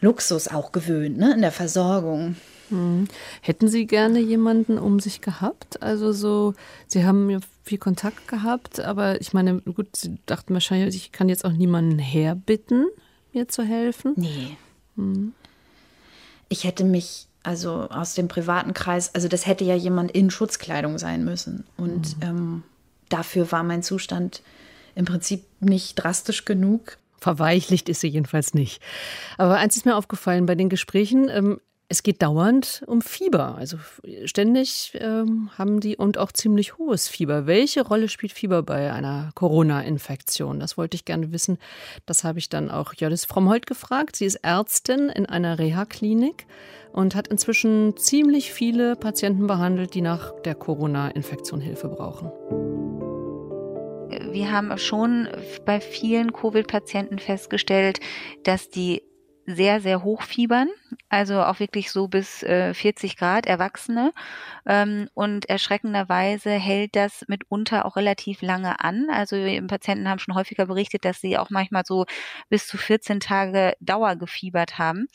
Luxus 0.00 0.48
auch 0.48 0.72
gewöhnt, 0.72 1.18
ne, 1.18 1.32
in 1.34 1.40
der 1.40 1.52
Versorgung. 1.52 2.36
Mhm. 2.70 3.08
Hätten 3.40 3.68
Sie 3.68 3.86
gerne 3.86 4.20
jemanden 4.20 4.78
um 4.78 5.00
sich 5.00 5.20
gehabt? 5.20 5.82
Also 5.82 6.12
so, 6.12 6.54
Sie 6.86 7.04
haben 7.04 7.30
ja 7.30 7.40
viel 7.64 7.78
Kontakt 7.78 8.28
gehabt, 8.28 8.80
aber 8.80 9.20
ich 9.20 9.32
meine, 9.32 9.60
gut, 9.60 9.96
Sie 9.96 10.16
dachten 10.26 10.54
wahrscheinlich, 10.54 10.96
ich 10.96 11.12
kann 11.12 11.28
jetzt 11.28 11.44
auch 11.44 11.52
niemanden 11.52 11.98
herbitten 11.98 12.86
mir 13.32 13.48
zu 13.48 13.62
helfen? 13.62 14.14
Nee. 14.16 14.56
Hm. 14.96 15.32
Ich 16.48 16.64
hätte 16.64 16.84
mich 16.84 17.26
also 17.42 17.88
aus 17.90 18.14
dem 18.14 18.28
privaten 18.28 18.74
Kreis, 18.74 19.14
also 19.14 19.28
das 19.28 19.46
hätte 19.46 19.64
ja 19.64 19.74
jemand 19.74 20.10
in 20.10 20.30
Schutzkleidung 20.30 20.98
sein 20.98 21.24
müssen. 21.24 21.64
Und 21.76 22.16
mhm. 22.18 22.22
ähm, 22.22 22.62
dafür 23.08 23.50
war 23.52 23.62
mein 23.62 23.82
Zustand 23.82 24.42
im 24.94 25.04
Prinzip 25.04 25.44
nicht 25.60 25.94
drastisch 25.94 26.44
genug. 26.44 26.98
Verweichlicht 27.18 27.88
ist 27.88 28.00
sie 28.00 28.08
jedenfalls 28.08 28.54
nicht. 28.54 28.82
Aber 29.38 29.56
eins 29.56 29.76
ist 29.76 29.86
mir 29.86 29.96
aufgefallen 29.96 30.46
bei 30.46 30.54
den 30.54 30.68
Gesprächen. 30.68 31.28
Ähm, 31.28 31.60
es 31.90 32.04
geht 32.04 32.22
dauernd 32.22 32.84
um 32.86 33.02
Fieber. 33.02 33.56
Also 33.56 33.76
ständig 34.24 34.92
ähm, 34.94 35.50
haben 35.58 35.80
die 35.80 35.96
und 35.96 36.18
auch 36.18 36.30
ziemlich 36.30 36.78
hohes 36.78 37.08
Fieber. 37.08 37.46
Welche 37.46 37.82
Rolle 37.82 38.08
spielt 38.08 38.32
Fieber 38.32 38.62
bei 38.62 38.92
einer 38.92 39.32
Corona-Infektion? 39.34 40.60
Das 40.60 40.78
wollte 40.78 40.94
ich 40.94 41.04
gerne 41.04 41.32
wissen. 41.32 41.58
Das 42.06 42.22
habe 42.22 42.38
ich 42.38 42.48
dann 42.48 42.70
auch 42.70 42.94
Jördis 42.94 43.24
Frommholt 43.24 43.66
gefragt. 43.66 44.14
Sie 44.14 44.24
ist 44.24 44.36
Ärztin 44.36 45.08
in 45.08 45.26
einer 45.26 45.58
Reha-Klinik 45.58 46.46
und 46.92 47.16
hat 47.16 47.26
inzwischen 47.26 47.96
ziemlich 47.96 48.52
viele 48.52 48.94
Patienten 48.94 49.48
behandelt, 49.48 49.92
die 49.94 50.00
nach 50.00 50.32
der 50.44 50.54
Corona-Infektion 50.54 51.60
Hilfe 51.60 51.88
brauchen. 51.88 52.30
Wir 54.30 54.52
haben 54.52 54.78
schon 54.78 55.28
bei 55.66 55.80
vielen 55.80 56.32
Covid-Patienten 56.32 57.18
festgestellt, 57.18 57.98
dass 58.44 58.68
die 58.68 59.02
sehr, 59.54 59.80
sehr 59.80 60.02
hoch 60.02 60.22
fiebern, 60.22 60.68
also 61.08 61.42
auch 61.42 61.60
wirklich 61.60 61.90
so 61.90 62.08
bis 62.08 62.42
äh, 62.42 62.74
40 62.74 63.16
Grad 63.16 63.46
Erwachsene. 63.46 64.12
Ähm, 64.66 65.08
und 65.14 65.48
erschreckenderweise 65.48 66.50
hält 66.50 66.96
das 66.96 67.24
mitunter 67.28 67.86
auch 67.86 67.96
relativ 67.96 68.42
lange 68.42 68.80
an. 68.80 69.08
Also 69.10 69.36
Patienten 69.66 70.08
haben 70.08 70.18
schon 70.18 70.34
häufiger 70.34 70.66
berichtet, 70.66 71.04
dass 71.04 71.20
sie 71.20 71.38
auch 71.38 71.50
manchmal 71.50 71.82
so 71.86 72.06
bis 72.48 72.66
zu 72.66 72.78
14 72.78 73.20
Tage 73.20 73.74
Dauer 73.80 74.16
gefiebert 74.16 74.78
haben. 74.78 75.06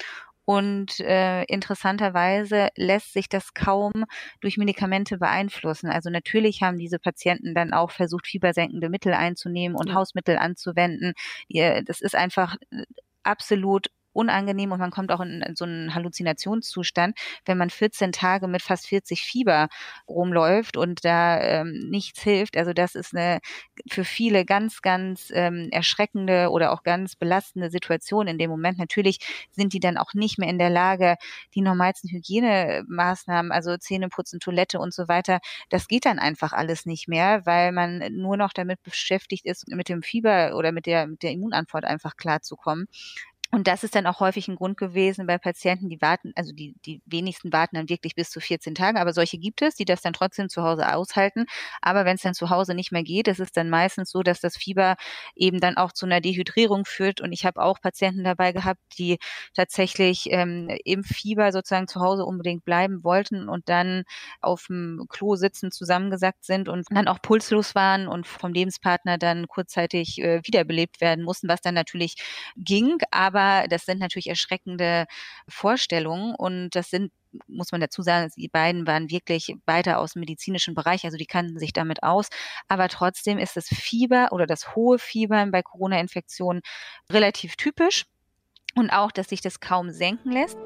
Und 0.46 1.00
äh, 1.00 1.44
interessanterweise 1.46 2.70
lässt 2.76 3.14
sich 3.14 3.28
das 3.30 3.56
kaum 3.56 3.92
durch 4.42 4.58
Medikamente 4.58 5.18
beeinflussen. 5.18 5.90
Also 5.90 6.12
natürlich 6.12 6.62
haben 6.62 6.78
diese 6.78 7.00
Patienten 7.00 7.56
dann 7.56 7.74
auch 7.74 7.90
versucht, 7.90 8.28
fiebersenkende 8.28 8.90
Mittel 8.90 9.14
einzunehmen 9.14 9.76
und. 9.76 9.96
Hausmittel 9.96 10.38
anzuwenden. 10.38 11.14
Das 11.86 12.02
ist 12.02 12.16
einfach 12.16 12.58
äh, 12.72 12.84
absolut 13.24 13.88
unangenehm 14.16 14.72
und 14.72 14.80
man 14.80 14.92
kommt 14.92 15.12
auch 15.12 15.22
in, 15.22 15.42
in 15.42 15.56
so 15.56 15.66
einen 15.66 15.94
Halluzinationszustand, 15.94 17.18
wenn 17.46 17.58
man 17.58 17.70
14 17.70 18.12
Tage 18.12 18.48
mit 18.48 18.62
fast 18.62 18.88
40 18.88 19.22
Fieber 19.22 19.68
rumläuft 20.08 20.78
und 20.78 21.06
da 21.06 21.40
ähm, 21.42 21.90
nichts 21.90 22.22
hilft. 22.22 22.58
Also 22.58 22.74
das 22.74 22.96
ist 22.96 23.16
eine 23.16 23.40
für 23.90 24.06
viele 24.06 24.46
ganz, 24.46 24.82
ganz 24.82 25.32
ähm, 25.34 25.70
erschreckende 25.72 26.50
oder 26.50 26.72
auch 26.72 26.84
ganz 26.84 27.16
belastende 27.16 27.70
Situation 27.70 28.28
in 28.28 28.38
dem 28.38 28.50
Moment. 28.50 28.78
Natürlich 28.78 29.20
sind 29.52 29.74
die 29.74 29.80
dann 29.80 29.98
auch 29.98 30.14
nicht 30.14 30.38
mehr 30.38 30.50
in 30.50 30.60
der 30.60 30.70
Lage, 30.70 31.16
die 31.54 31.62
normalsten 31.62 32.10
Hygienemaßnahmen, 32.10 33.52
also 33.52 33.78
Zähneputzen, 33.78 34.40
Toilette 34.40 34.80
und 34.80 34.94
so 34.94 35.08
weiter, 35.08 35.40
das 35.70 35.88
geht 35.88 36.06
dann 36.06 36.20
einfach 36.20 36.54
alles 36.54 36.86
nicht 36.86 37.08
mehr, 37.08 37.46
weil 37.46 37.72
man 37.72 38.04
nur 38.12 38.38
noch 38.38 38.54
damit 38.54 38.82
beschäftigt 38.84 39.46
ist, 39.46 39.68
mit 39.68 39.90
dem 39.90 40.02
Fieber 40.04 40.56
oder 40.56 40.72
mit 40.72 40.86
der, 40.86 41.08
mit 41.08 41.24
der 41.24 41.32
Immunantwort 41.32 41.86
einfach 41.86 42.16
klarzukommen. 42.18 42.88
Und 43.56 43.68
das 43.68 43.86
ist 43.86 43.96
dann 43.96 44.06
auch 44.06 44.20
häufig 44.20 44.50
ein 44.50 44.58
Grund 44.58 44.76
gewesen 44.76 45.28
bei 45.28 45.38
Patienten, 45.38 45.88
die 45.88 46.02
warten, 46.02 46.34
also 46.36 46.52
die, 46.52 46.76
die 46.86 47.02
wenigsten 47.06 47.54
warten 47.54 47.78
dann 47.78 47.88
wirklich 47.88 48.14
bis 48.14 48.30
zu 48.30 48.42
14 48.42 48.76
Tage, 48.76 49.00
aber 49.00 49.14
solche 49.14 49.38
gibt 49.38 49.62
es, 49.62 49.76
die 49.76 49.86
das 49.86 50.02
dann 50.02 50.12
trotzdem 50.12 50.50
zu 50.50 50.62
Hause 50.62 50.94
aushalten. 50.94 51.46
Aber 51.82 52.04
wenn 52.04 52.16
es 52.18 52.22
dann 52.22 52.34
zu 52.34 52.50
Hause 52.50 52.76
nicht 52.76 52.92
mehr 52.92 53.04
geht, 53.04 53.30
ist 53.30 53.40
es 53.40 53.54
dann 53.54 53.70
meistens 53.70 54.12
so, 54.12 54.24
dass 54.24 54.42
das 54.42 54.58
Fieber 54.58 54.98
eben 55.36 55.62
dann 55.62 55.78
auch 55.78 55.94
zu 55.94 56.06
einer 56.06 56.20
Dehydrierung 56.20 56.84
führt. 56.84 57.22
Und 57.22 57.32
ich 57.32 57.46
habe 57.46 57.62
auch 57.62 57.80
Patienten 57.80 58.26
dabei 58.26 58.52
gehabt, 58.52 58.82
die 58.98 59.20
tatsächlich 59.54 60.28
ähm, 60.32 60.68
im 60.84 61.06
Fieber 61.06 61.54
sozusagen 61.54 61.88
zu 61.88 62.02
Hause 62.02 62.26
unbedingt 62.26 62.66
bleiben 62.66 63.06
wollten 63.06 63.48
und 63.48 63.70
dann 63.70 64.04
auf 64.42 64.66
dem 64.68 65.06
Klo 65.08 65.38
sitzen, 65.38 65.72
zusammengesackt 65.72 66.44
sind 66.44 66.68
und 66.68 66.88
dann 66.92 67.08
auch 67.08 67.22
pulslos 67.22 67.74
waren 67.74 68.10
und 68.10 68.28
vom 68.28 68.52
Lebenspartner 68.52 69.18
dann 69.18 69.48
kurzzeitig 69.48 70.22
äh, 70.22 70.42
wiederbelebt 70.44 71.00
werden 71.00 71.24
mussten, 71.24 71.48
was 71.48 71.62
dann 71.62 71.74
natürlich 71.74 72.16
ging. 72.58 72.98
Aber 73.12 73.45
das 73.70 73.86
sind 73.86 74.00
natürlich 74.00 74.28
erschreckende 74.28 75.06
Vorstellungen 75.48 76.36
und 76.36 76.72
das 76.72 76.90
sind 76.90 77.12
muss 77.48 77.72
man 77.72 77.82
dazu 77.82 78.02
sagen, 78.02 78.32
die 78.38 78.48
beiden 78.48 78.88
waren 78.88 79.10
wirklich 79.10 79.56
beide 79.66 79.98
aus 79.98 80.14
dem 80.14 80.22
medizinischen 80.22 80.74
Bereich, 80.74 81.04
also 81.04 81.18
die 81.18 81.26
kannten 81.26 81.60
sich 81.60 81.74
damit 81.74 82.02
aus. 82.04 82.30
Aber 82.68 82.88
trotzdem 82.88 83.38
ist 83.38 83.58
das 83.58 83.68
Fieber 83.68 84.30
oder 84.32 84.48
das 84.48 84.76
hohe 84.76 85.00
Fieber 85.00 85.46
bei 85.48 85.62
Corona-Infektionen 85.62 86.62
relativ 87.12 87.58
typisch 87.58 88.06
und 88.76 88.90
auch, 88.90 89.12
dass 89.12 89.30
sich 89.30 89.42
das 89.42 89.60
kaum 89.60 89.92
senken 89.92 90.32
lässt. 90.32 90.58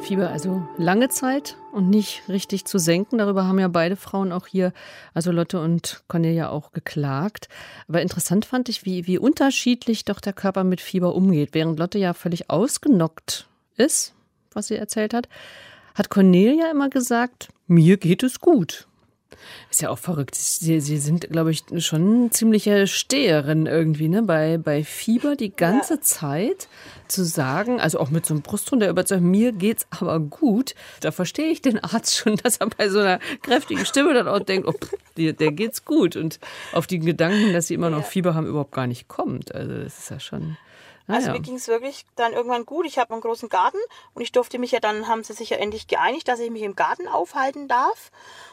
Fieber 0.00 0.30
also 0.30 0.66
lange 0.76 1.08
Zeit 1.08 1.56
und 1.72 1.90
nicht 1.90 2.22
richtig 2.28 2.64
zu 2.64 2.78
senken. 2.78 3.18
Darüber 3.18 3.46
haben 3.46 3.58
ja 3.58 3.68
beide 3.68 3.96
Frauen 3.96 4.32
auch 4.32 4.46
hier, 4.46 4.72
also 5.14 5.30
Lotte 5.30 5.60
und 5.60 6.02
Cornelia, 6.08 6.48
auch 6.48 6.72
geklagt. 6.72 7.48
Aber 7.86 8.02
interessant 8.02 8.44
fand 8.44 8.68
ich, 8.68 8.84
wie, 8.84 9.06
wie 9.06 9.18
unterschiedlich 9.18 10.04
doch 10.04 10.20
der 10.20 10.32
Körper 10.32 10.64
mit 10.64 10.80
Fieber 10.80 11.14
umgeht. 11.14 11.50
Während 11.52 11.78
Lotte 11.78 11.98
ja 11.98 12.14
völlig 12.14 12.50
ausgenockt 12.50 13.46
ist, 13.76 14.14
was 14.52 14.68
sie 14.68 14.76
erzählt 14.76 15.14
hat, 15.14 15.28
hat 15.94 16.08
Cornelia 16.08 16.70
immer 16.70 16.88
gesagt, 16.88 17.48
mir 17.66 17.96
geht 17.96 18.22
es 18.22 18.40
gut. 18.40 18.88
Ist 19.70 19.82
ja 19.82 19.90
auch 19.90 19.98
verrückt. 19.98 20.34
Sie, 20.34 20.80
Sie 20.80 20.98
sind, 20.98 21.30
glaube 21.30 21.50
ich, 21.50 21.64
schon 21.78 22.30
ziemliche 22.30 22.86
Steherin 22.86 23.66
irgendwie, 23.66 24.08
ne? 24.08 24.22
Bei, 24.22 24.58
bei 24.58 24.84
Fieber 24.84 25.36
die 25.36 25.54
ganze 25.54 25.94
ja. 25.94 26.00
Zeit 26.00 26.68
zu 27.08 27.24
sagen, 27.24 27.80
also 27.80 27.98
auch 27.98 28.10
mit 28.10 28.26
so 28.26 28.34
einem 28.34 28.42
Brustton, 28.42 28.80
der 28.80 28.90
überzeugt, 28.90 29.22
mir 29.22 29.52
geht's 29.52 29.86
aber 29.90 30.20
gut. 30.20 30.74
Da 31.00 31.12
verstehe 31.12 31.50
ich 31.50 31.62
den 31.62 31.78
Arzt 31.82 32.16
schon, 32.16 32.36
dass 32.36 32.58
er 32.58 32.68
bei 32.68 32.88
so 32.88 33.00
einer 33.00 33.18
kräftigen 33.42 33.84
Stimme 33.86 34.14
dann 34.14 34.28
auch 34.28 34.40
denkt, 34.40 34.68
oh, 34.68 34.72
pff, 34.72 34.92
der, 35.16 35.32
der 35.32 35.52
geht's 35.52 35.84
gut. 35.84 36.16
Und 36.16 36.38
auf 36.72 36.86
die 36.86 36.98
Gedanken, 36.98 37.52
dass 37.52 37.68
sie 37.68 37.74
immer 37.74 37.90
noch 37.90 38.04
Fieber 38.04 38.34
haben, 38.34 38.46
überhaupt 38.46 38.72
gar 38.72 38.86
nicht 38.86 39.08
kommt. 39.08 39.54
Also 39.54 39.74
das 39.82 39.98
ist 39.98 40.10
ja 40.10 40.20
schon. 40.20 40.56
Also 41.10 41.28
ja. 41.28 41.32
mir 41.32 41.40
ging 41.40 41.56
es 41.56 41.68
wirklich 41.68 42.04
dann 42.16 42.32
irgendwann 42.32 42.64
gut. 42.64 42.86
Ich 42.86 42.98
habe 42.98 43.12
einen 43.12 43.20
großen 43.20 43.48
Garten 43.48 43.78
und 44.14 44.22
ich 44.22 44.32
durfte 44.32 44.58
mich 44.58 44.70
ja 44.70 44.80
dann, 44.80 45.08
haben 45.08 45.24
sie 45.24 45.32
sich 45.32 45.50
ja 45.50 45.56
endlich 45.56 45.88
geeinigt, 45.88 46.28
dass 46.28 46.40
ich 46.40 46.50
mich 46.50 46.62
im 46.62 46.76
Garten 46.76 47.08
aufhalten 47.08 47.68
darf. 47.68 48.10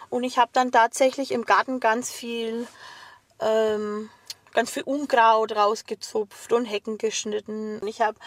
Und 0.09 0.23
ich 0.23 0.37
habe 0.37 0.49
dann 0.53 0.71
tatsächlich 0.71 1.31
im 1.31 1.45
Garten 1.45 1.79
ganz 1.79 2.11
viel, 2.11 2.67
ähm, 3.39 4.09
ganz 4.53 4.71
viel 4.71 4.83
Unkraut 4.83 5.55
rausgezupft 5.55 6.53
und 6.53 6.65
Hecken 6.65 6.97
geschnitten. 6.97 7.85
Ich 7.85 8.01
habe 8.01 8.17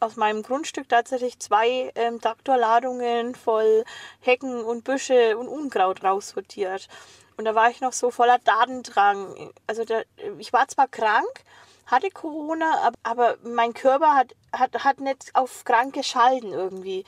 aus 0.00 0.16
meinem 0.16 0.42
Grundstück 0.42 0.88
tatsächlich 0.88 1.38
zwei 1.38 1.92
ähm, 1.94 2.20
Traktorladungen 2.20 3.34
voll 3.34 3.84
Hecken 4.20 4.64
und 4.64 4.84
Büsche 4.84 5.38
und 5.38 5.48
Unkraut 5.48 6.02
raussortiert. 6.02 6.88
Und 7.36 7.44
da 7.44 7.54
war 7.54 7.70
ich 7.70 7.80
noch 7.80 7.92
so 7.92 8.10
voller 8.10 8.38
Datendrang. 8.38 9.52
Also 9.68 9.84
da, 9.84 10.02
ich 10.38 10.52
war 10.52 10.66
zwar 10.66 10.88
krank, 10.88 11.44
hatte 11.86 12.10
Corona, 12.10 12.90
aber 13.04 13.36
mein 13.44 13.74
Körper 13.74 14.14
hat, 14.14 14.34
hat, 14.52 14.84
hat 14.84 15.00
nicht 15.00 15.34
auf 15.34 15.64
krank 15.64 15.94
geschalten 15.94 16.52
irgendwie. 16.52 17.04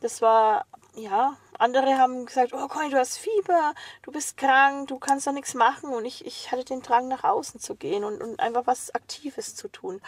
Das 0.00 0.22
war, 0.22 0.66
ja, 0.94 1.36
andere 1.62 1.98
haben 1.98 2.26
gesagt, 2.26 2.52
oh 2.52 2.68
Conny, 2.68 2.90
du 2.90 2.98
hast 2.98 3.18
Fieber, 3.18 3.74
du 4.02 4.12
bist 4.12 4.36
krank, 4.36 4.88
du 4.88 4.98
kannst 4.98 5.26
doch 5.26 5.32
nichts 5.32 5.54
machen. 5.54 5.90
Und 5.90 6.04
ich, 6.04 6.26
ich 6.26 6.50
hatte 6.50 6.64
den 6.64 6.82
Drang, 6.82 7.08
nach 7.08 7.24
außen 7.24 7.60
zu 7.60 7.74
gehen 7.74 8.04
und, 8.04 8.22
und 8.22 8.40
einfach 8.40 8.66
was 8.66 8.94
Aktives 8.94 9.54
zu 9.54 9.68
tun. 9.68 10.00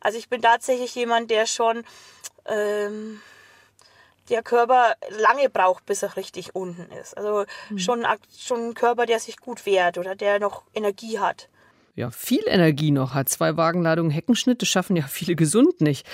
Also 0.00 0.18
ich 0.18 0.28
bin 0.28 0.42
tatsächlich 0.42 0.94
jemand, 0.94 1.30
der 1.30 1.46
schon 1.46 1.84
ähm, 2.46 3.20
der 4.28 4.42
Körper 4.42 4.94
lange 5.10 5.50
braucht, 5.50 5.86
bis 5.86 6.02
er 6.02 6.16
richtig 6.16 6.54
unten 6.54 6.90
ist. 6.92 7.16
Also 7.16 7.44
mhm. 7.70 7.78
schon, 7.78 8.06
schon 8.36 8.68
ein 8.68 8.74
Körper, 8.74 9.06
der 9.06 9.18
sich 9.18 9.38
gut 9.38 9.66
wehrt 9.66 9.98
oder 9.98 10.14
der 10.14 10.38
noch 10.38 10.62
Energie 10.74 11.18
hat 11.18 11.48
ja, 11.96 12.10
viel 12.10 12.42
Energie 12.46 12.90
noch 12.90 13.14
hat. 13.14 13.28
Zwei 13.28 13.56
Wagenladungen 13.56 14.10
Heckenschnitt, 14.10 14.62
das 14.62 14.68
schaffen 14.68 14.96
ja 14.96 15.02
viele 15.08 15.36
gesund 15.36 15.80
nicht. 15.80 16.06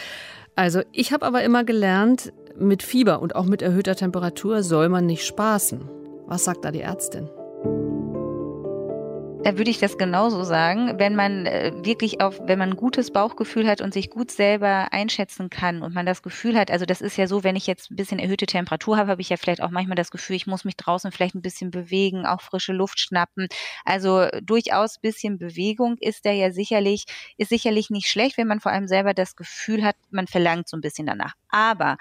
Also 0.55 0.83
ich 0.93 1.13
habe 1.13 1.25
aber 1.25 1.43
immer 1.45 1.65
gelernt, 1.65 2.33
mit 2.59 2.83
Fieber 2.83 3.21
und 3.21 3.35
auch 3.35 3.45
mit 3.45 3.63
erhöhter 3.63 3.97
Temperatur 3.97 4.63
soll 4.63 4.89
man 4.89 5.07
nicht 5.07 5.25
spaßen. 5.25 5.89
Was 6.27 6.45
sagt 6.45 6.65
da 6.65 6.71
die 6.71 6.81
Ärztin? 6.81 7.29
Da 9.47 9.57
würde 9.57 9.71
ich 9.71 9.79
das 9.79 9.97
genauso 9.97 10.43
sagen. 10.43 10.99
Wenn 10.99 11.15
man 11.15 11.47
äh, 11.47 11.73
wirklich 11.85 12.21
auf, 12.21 12.41
wenn 12.47 12.59
man 12.59 12.71
ein 12.71 12.77
gutes 12.77 13.13
Bauchgefühl 13.13 13.69
hat 13.69 13.81
und 13.81 13.95
sich 13.95 14.11
gut 14.11 14.33
selber 14.33 14.89
einschätzen 14.91 15.51
kann 15.51 15.83
und 15.83 15.95
man 15.95 16.05
das 16.05 16.23
Gefühl 16.23 16.59
hat, 16.59 16.73
also 16.73 16.85
das 16.85 17.01
ist 17.01 17.17
ja 17.17 17.29
so, 17.29 17.45
wenn 17.45 17.55
ich 17.55 17.69
jetzt 17.69 17.93
ein 17.93 17.95
bisschen 17.95 18.19
erhöhte 18.19 18.47
Temperatur 18.47 18.97
habe, 18.97 19.13
habe 19.13 19.21
ich 19.21 19.29
ja 19.29 19.37
vielleicht 19.37 19.63
auch 19.63 19.71
manchmal 19.71 19.95
das 19.95 20.11
Gefühl, 20.11 20.35
ich 20.35 20.49
muss 20.49 20.65
mich 20.65 20.77
draußen 20.77 21.13
vielleicht 21.13 21.37
ein 21.37 21.43
bisschen 21.43 21.71
bewegen, 21.71 22.27
auch 22.27 22.41
frische 22.41 22.73
Luft 22.73 22.99
schnappen. 22.99 23.47
Also 23.85 24.27
durchaus 24.43 24.97
ein 24.97 25.03
bisschen 25.03 25.39
Bewegung 25.39 25.97
ist 26.01 26.27
da 26.27 26.33
ja 26.33 26.51
sicherlich, 26.51 27.05
ist 27.37 27.51
sicherlich 27.51 27.89
nicht 27.89 28.09
schlecht, 28.09 28.39
wenn 28.39 28.49
man 28.49 28.59
vor 28.59 28.73
allem 28.73 28.89
selber 28.89 29.15
das 29.15 29.37
Gefühl 29.37 29.85
hat, 29.85 29.95
man 30.11 30.27
verlangt 30.27 30.69
so 30.69 30.77
ein 30.77 30.81
bisschen 30.81 31.07
danach. 31.07 31.35
Aber 31.51 31.99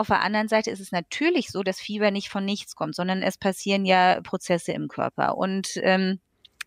auf 0.00 0.08
der 0.08 0.22
anderen 0.22 0.48
Seite 0.48 0.70
ist 0.70 0.80
es 0.80 0.92
natürlich 0.92 1.50
so, 1.50 1.62
dass 1.62 1.78
Fieber 1.78 2.10
nicht 2.10 2.30
von 2.30 2.44
nichts 2.44 2.74
kommt, 2.74 2.94
sondern 2.94 3.22
es 3.22 3.36
passieren 3.36 3.84
ja 3.84 4.20
Prozesse 4.22 4.72
im 4.72 4.88
Körper. 4.88 5.36
Und 5.36 5.72
ähm, 5.82 6.20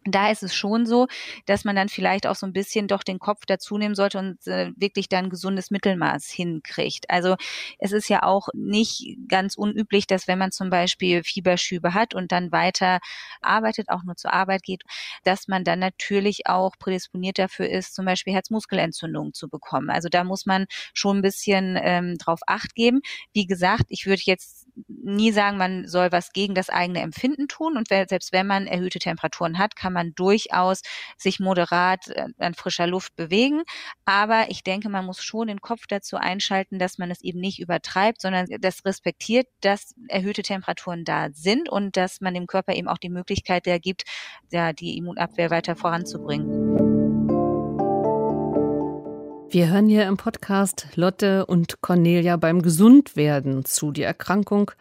da 0.05 0.31
ist 0.31 0.43
es 0.43 0.55
schon 0.55 0.85
so, 0.85 1.07
dass 1.45 1.63
man 1.65 1.75
dann 1.75 1.89
vielleicht 1.89 2.27
auch 2.27 2.35
so 2.35 2.45
ein 2.45 2.53
bisschen 2.53 2.87
doch 2.87 3.03
den 3.03 3.19
Kopf 3.19 3.45
dazu 3.45 3.77
nehmen 3.77 3.95
sollte 3.95 4.19
und 4.19 4.45
äh, 4.47 4.71
wirklich 4.75 5.09
dann 5.09 5.29
gesundes 5.29 5.71
Mittelmaß 5.71 6.27
hinkriegt. 6.27 7.09
Also 7.09 7.35
es 7.79 7.91
ist 7.91 8.09
ja 8.09 8.23
auch 8.23 8.49
nicht 8.53 9.17
ganz 9.27 9.55
unüblich, 9.55 10.07
dass 10.07 10.27
wenn 10.27 10.39
man 10.39 10.51
zum 10.51 10.69
Beispiel 10.69 11.23
Fieberschübe 11.23 11.93
hat 11.93 12.13
und 12.13 12.31
dann 12.31 12.51
weiter 12.51 12.99
arbeitet, 13.41 13.89
auch 13.89 14.03
nur 14.03 14.15
zur 14.15 14.33
Arbeit 14.33 14.63
geht, 14.63 14.83
dass 15.23 15.47
man 15.47 15.63
dann 15.63 15.79
natürlich 15.79 16.47
auch 16.47 16.77
prädisponiert 16.77 17.39
dafür 17.39 17.69
ist, 17.69 17.95
zum 17.95 18.05
Beispiel 18.05 18.33
Herzmuskelentzündungen 18.33 19.33
zu 19.33 19.49
bekommen. 19.49 19.89
Also 19.89 20.09
da 20.09 20.23
muss 20.23 20.45
man 20.45 20.65
schon 20.93 21.17
ein 21.17 21.21
bisschen 21.21 21.77
ähm, 21.81 22.17
drauf 22.17 22.39
acht 22.47 22.75
geben. 22.75 23.01
Wie 23.33 23.45
gesagt, 23.45 23.85
ich 23.89 24.05
würde 24.05 24.21
jetzt 24.25 24.62
nie 24.87 25.31
sagen, 25.31 25.57
man 25.57 25.87
soll 25.87 26.11
was 26.11 26.31
gegen 26.31 26.55
das 26.55 26.69
eigene 26.69 27.01
Empfinden 27.01 27.47
tun 27.47 27.77
und 27.77 27.87
selbst 27.87 28.31
wenn 28.31 28.47
man 28.47 28.67
erhöhte 28.67 28.99
Temperaturen 28.99 29.57
hat, 29.57 29.75
kann 29.75 29.93
man 29.93 30.13
durchaus 30.15 30.81
sich 31.17 31.39
moderat 31.39 32.07
äh, 32.09 32.27
an 32.39 32.53
frischer 32.53 32.87
Luft 32.87 33.15
bewegen. 33.15 33.63
Aber 34.05 34.49
ich 34.49 34.63
denke, 34.63 34.89
man 34.89 35.05
muss 35.05 35.23
schon 35.23 35.47
den 35.47 35.61
Kopf 35.61 35.87
dazu 35.87 36.17
einschalten, 36.17 36.79
dass 36.79 36.97
man 36.97 37.11
es 37.11 37.21
eben 37.21 37.39
nicht 37.39 37.59
übertreibt, 37.59 38.21
sondern 38.21 38.47
das 38.59 38.85
respektiert, 38.85 39.47
dass 39.61 39.93
erhöhte 40.07 40.41
Temperaturen 40.41 41.03
da 41.05 41.29
sind 41.31 41.69
und 41.69 41.97
dass 41.97 42.21
man 42.21 42.33
dem 42.33 42.47
Körper 42.47 42.73
eben 42.73 42.87
auch 42.87 42.97
die 42.97 43.09
Möglichkeit 43.09 43.63
gibt, 43.81 44.03
ja, 44.51 44.73
die 44.73 44.97
Immunabwehr 44.97 45.49
weiter 45.49 45.75
voranzubringen. 45.75 46.62
Wir 49.53 49.67
hören 49.67 49.87
hier 49.87 50.07
im 50.07 50.17
Podcast 50.17 50.87
Lotte 50.95 51.45
und 51.45 51.79
Cornelia 51.81 52.37
beim 52.37 52.63
Gesundwerden 52.63 53.65
zu. 53.65 53.91
Die 53.91 54.01
Erkrankung 54.01 54.71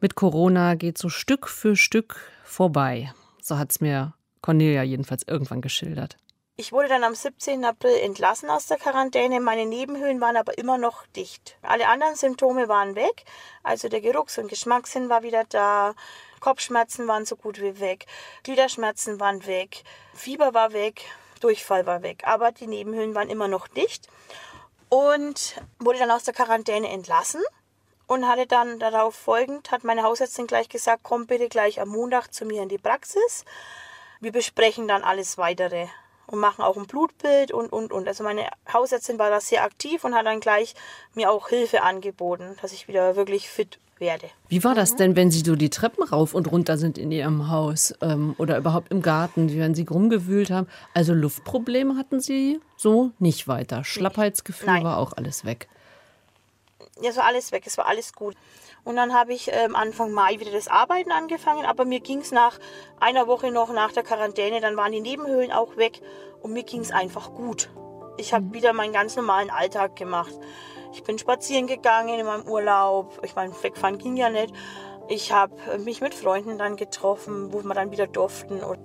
mit 0.00 0.16
Corona 0.16 0.74
geht 0.74 0.98
so 0.98 1.08
Stück 1.08 1.48
für 1.48 1.76
Stück 1.76 2.16
vorbei. 2.42 3.14
So 3.40 3.56
hat 3.56 3.70
es 3.70 3.80
mir 3.80 4.14
Cornelia 4.42 4.82
jedenfalls 4.82 5.22
irgendwann 5.28 5.60
geschildert. 5.60 6.16
Ich 6.56 6.72
wurde 6.72 6.88
dann 6.88 7.04
am 7.04 7.14
17. 7.14 7.64
April 7.64 7.96
entlassen 8.02 8.50
aus 8.50 8.66
der 8.66 8.78
Quarantäne. 8.78 9.38
Meine 9.38 9.64
Nebenhöhlen 9.64 10.20
waren 10.20 10.36
aber 10.36 10.58
immer 10.58 10.76
noch 10.76 11.06
dicht. 11.14 11.56
Alle 11.62 11.86
anderen 11.86 12.16
Symptome 12.16 12.66
waren 12.66 12.96
weg. 12.96 13.26
Also 13.62 13.88
der 13.88 14.00
Geruchs- 14.00 14.38
und 14.38 14.48
Geschmackssinn 14.48 15.08
war 15.08 15.22
wieder 15.22 15.44
da. 15.48 15.94
Kopfschmerzen 16.40 17.06
waren 17.06 17.26
so 17.26 17.36
gut 17.36 17.60
wie 17.60 17.78
weg. 17.78 18.06
Gliederschmerzen 18.42 19.20
waren 19.20 19.46
weg. 19.46 19.84
Fieber 20.14 20.52
war 20.52 20.72
weg. 20.72 21.04
Durchfall 21.38 21.86
war 21.86 22.02
weg. 22.02 22.22
Aber 22.26 22.52
die 22.52 22.66
Nebenhöhlen 22.66 23.14
waren 23.14 23.30
immer 23.30 23.48
noch 23.48 23.68
dicht. 23.68 24.08
Und 24.88 25.60
wurde 25.78 25.98
dann 25.98 26.10
aus 26.10 26.24
der 26.24 26.34
Quarantäne 26.34 26.88
entlassen 26.88 27.42
und 28.06 28.28
hatte 28.28 28.46
dann 28.46 28.78
darauf 28.78 29.16
folgend, 29.16 29.72
hat 29.72 29.82
meine 29.82 30.04
Hausärztin 30.04 30.46
gleich 30.46 30.68
gesagt, 30.68 31.00
komm 31.02 31.26
bitte 31.26 31.48
gleich 31.48 31.80
am 31.80 31.88
Montag 31.88 32.32
zu 32.32 32.44
mir 32.44 32.62
in 32.62 32.68
die 32.68 32.78
Praxis 32.78 33.44
wir 34.20 34.32
besprechen 34.32 34.88
dann 34.88 35.02
alles 35.02 35.38
weitere 35.38 35.86
und 36.26 36.38
machen 36.38 36.62
auch 36.62 36.76
ein 36.76 36.86
Blutbild 36.86 37.52
und, 37.52 37.72
und, 37.72 37.92
und. 37.92 38.08
Also 38.08 38.24
meine 38.24 38.48
Hausärztin 38.72 39.18
war 39.18 39.30
da 39.30 39.40
sehr 39.40 39.62
aktiv 39.62 40.04
und 40.04 40.14
hat 40.14 40.26
dann 40.26 40.40
gleich 40.40 40.74
mir 41.14 41.30
auch 41.30 41.48
Hilfe 41.48 41.82
angeboten, 41.82 42.56
dass 42.60 42.72
ich 42.72 42.88
wieder 42.88 43.16
wirklich 43.16 43.48
fit 43.48 43.78
werde. 44.00 44.26
Wie 44.48 44.62
war 44.64 44.74
das 44.74 44.92
mhm. 44.92 44.96
denn, 44.98 45.16
wenn 45.16 45.30
Sie 45.30 45.40
so 45.40 45.56
die 45.56 45.70
Treppen 45.70 46.04
rauf 46.04 46.34
und 46.34 46.50
runter 46.50 46.78
sind 46.78 46.98
in 46.98 47.10
Ihrem 47.12 47.50
Haus 47.50 47.94
ähm, 48.00 48.34
oder 48.38 48.58
überhaupt 48.58 48.90
im 48.90 49.02
Garten, 49.02 49.56
wenn 49.58 49.74
Sie 49.74 49.86
rumgewühlt 49.88 50.50
haben? 50.50 50.66
Also 50.94 51.14
Luftprobleme 51.14 51.96
hatten 51.96 52.20
Sie 52.20 52.60
so 52.76 53.12
nicht 53.18 53.48
weiter. 53.48 53.84
Schlappheitsgefühl 53.84 54.66
Nein. 54.66 54.84
war 54.84 54.98
auch 54.98 55.12
alles 55.14 55.44
weg. 55.44 55.68
Ja, 57.00 57.10
es 57.10 57.16
war 57.16 57.24
alles 57.24 57.52
weg, 57.52 57.64
es 57.66 57.76
war 57.76 57.86
alles 57.86 58.12
gut. 58.14 58.34
Und 58.84 58.96
dann 58.96 59.12
habe 59.12 59.34
ich 59.34 59.50
ähm, 59.52 59.74
Anfang 59.74 60.12
Mai 60.12 60.38
wieder 60.38 60.52
das 60.52 60.68
Arbeiten 60.68 61.10
angefangen, 61.10 61.66
aber 61.66 61.84
mir 61.84 62.00
ging 62.00 62.20
es 62.20 62.30
nach 62.30 62.58
einer 63.00 63.26
Woche 63.26 63.50
noch 63.50 63.72
nach 63.72 63.92
der 63.92 64.04
Quarantäne, 64.04 64.60
dann 64.60 64.76
waren 64.76 64.92
die 64.92 65.00
Nebenhöhlen 65.00 65.50
auch 65.50 65.76
weg 65.76 66.00
und 66.40 66.52
mir 66.52 66.62
ging 66.62 66.80
es 66.80 66.92
einfach 66.92 67.34
gut. 67.34 67.68
Ich 68.16 68.32
habe 68.32 68.44
mhm. 68.44 68.54
wieder 68.54 68.72
meinen 68.72 68.92
ganz 68.92 69.16
normalen 69.16 69.50
Alltag 69.50 69.96
gemacht. 69.96 70.32
Ich 70.96 71.04
bin 71.04 71.18
spazieren 71.18 71.66
gegangen 71.66 72.18
in 72.18 72.24
meinem 72.24 72.48
Urlaub. 72.48 73.20
Ich 73.22 73.36
meine, 73.36 73.52
wegfahren 73.62 73.98
ging 73.98 74.16
ja 74.16 74.30
nicht. 74.30 74.54
Ich 75.08 75.30
habe 75.30 75.52
äh, 75.70 75.76
mich 75.76 76.00
mit 76.00 76.14
Freunden 76.14 76.56
dann 76.56 76.76
getroffen, 76.76 77.52
wo 77.52 77.62
wir 77.62 77.74
dann 77.74 77.90
wieder 77.90 78.06
durften. 78.06 78.62
Und, 78.62 78.78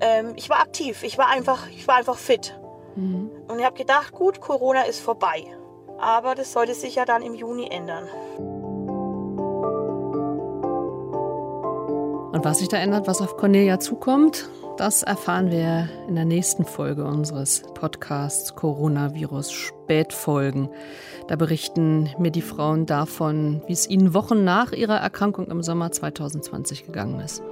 ähm, 0.00 0.34
ich 0.36 0.48
war 0.48 0.60
aktiv. 0.60 1.02
Ich 1.02 1.18
war 1.18 1.26
einfach, 1.26 1.68
ich 1.68 1.88
war 1.88 1.96
einfach 1.96 2.16
fit. 2.16 2.56
Mhm. 2.94 3.30
Und 3.48 3.58
ich 3.58 3.64
habe 3.64 3.76
gedacht, 3.76 4.12
gut, 4.12 4.40
Corona 4.40 4.82
ist 4.82 5.00
vorbei. 5.00 5.46
Aber 5.98 6.36
das 6.36 6.52
sollte 6.52 6.74
sich 6.74 6.94
ja 6.94 7.04
dann 7.04 7.22
im 7.22 7.34
Juni 7.34 7.66
ändern. 7.68 8.06
Und 12.32 12.44
was 12.44 12.58
sich 12.58 12.68
da 12.68 12.76
ändert, 12.76 13.08
was 13.08 13.20
auf 13.20 13.36
Cornelia 13.36 13.80
zukommt, 13.80 14.48
Das 14.78 15.02
erfahren 15.02 15.50
wir 15.50 15.88
in 16.06 16.14
der 16.14 16.24
nächsten 16.24 16.64
Folge 16.64 17.04
unseres 17.04 17.64
Podcasts 17.74 18.54
Coronavirus 18.54 19.50
Spätfolgen. 19.50 20.68
Da 21.26 21.34
berichten 21.34 22.08
mir 22.20 22.30
die 22.30 22.42
Frauen 22.42 22.86
davon, 22.86 23.60
wie 23.66 23.72
es 23.72 23.90
ihnen 23.90 24.14
Wochen 24.14 24.44
nach 24.44 24.70
ihrer 24.70 24.98
Erkrankung 24.98 25.48
im 25.48 25.64
Sommer 25.64 25.90
2020 25.90 26.86
gegangen 26.86 27.18
ist. 27.18 27.42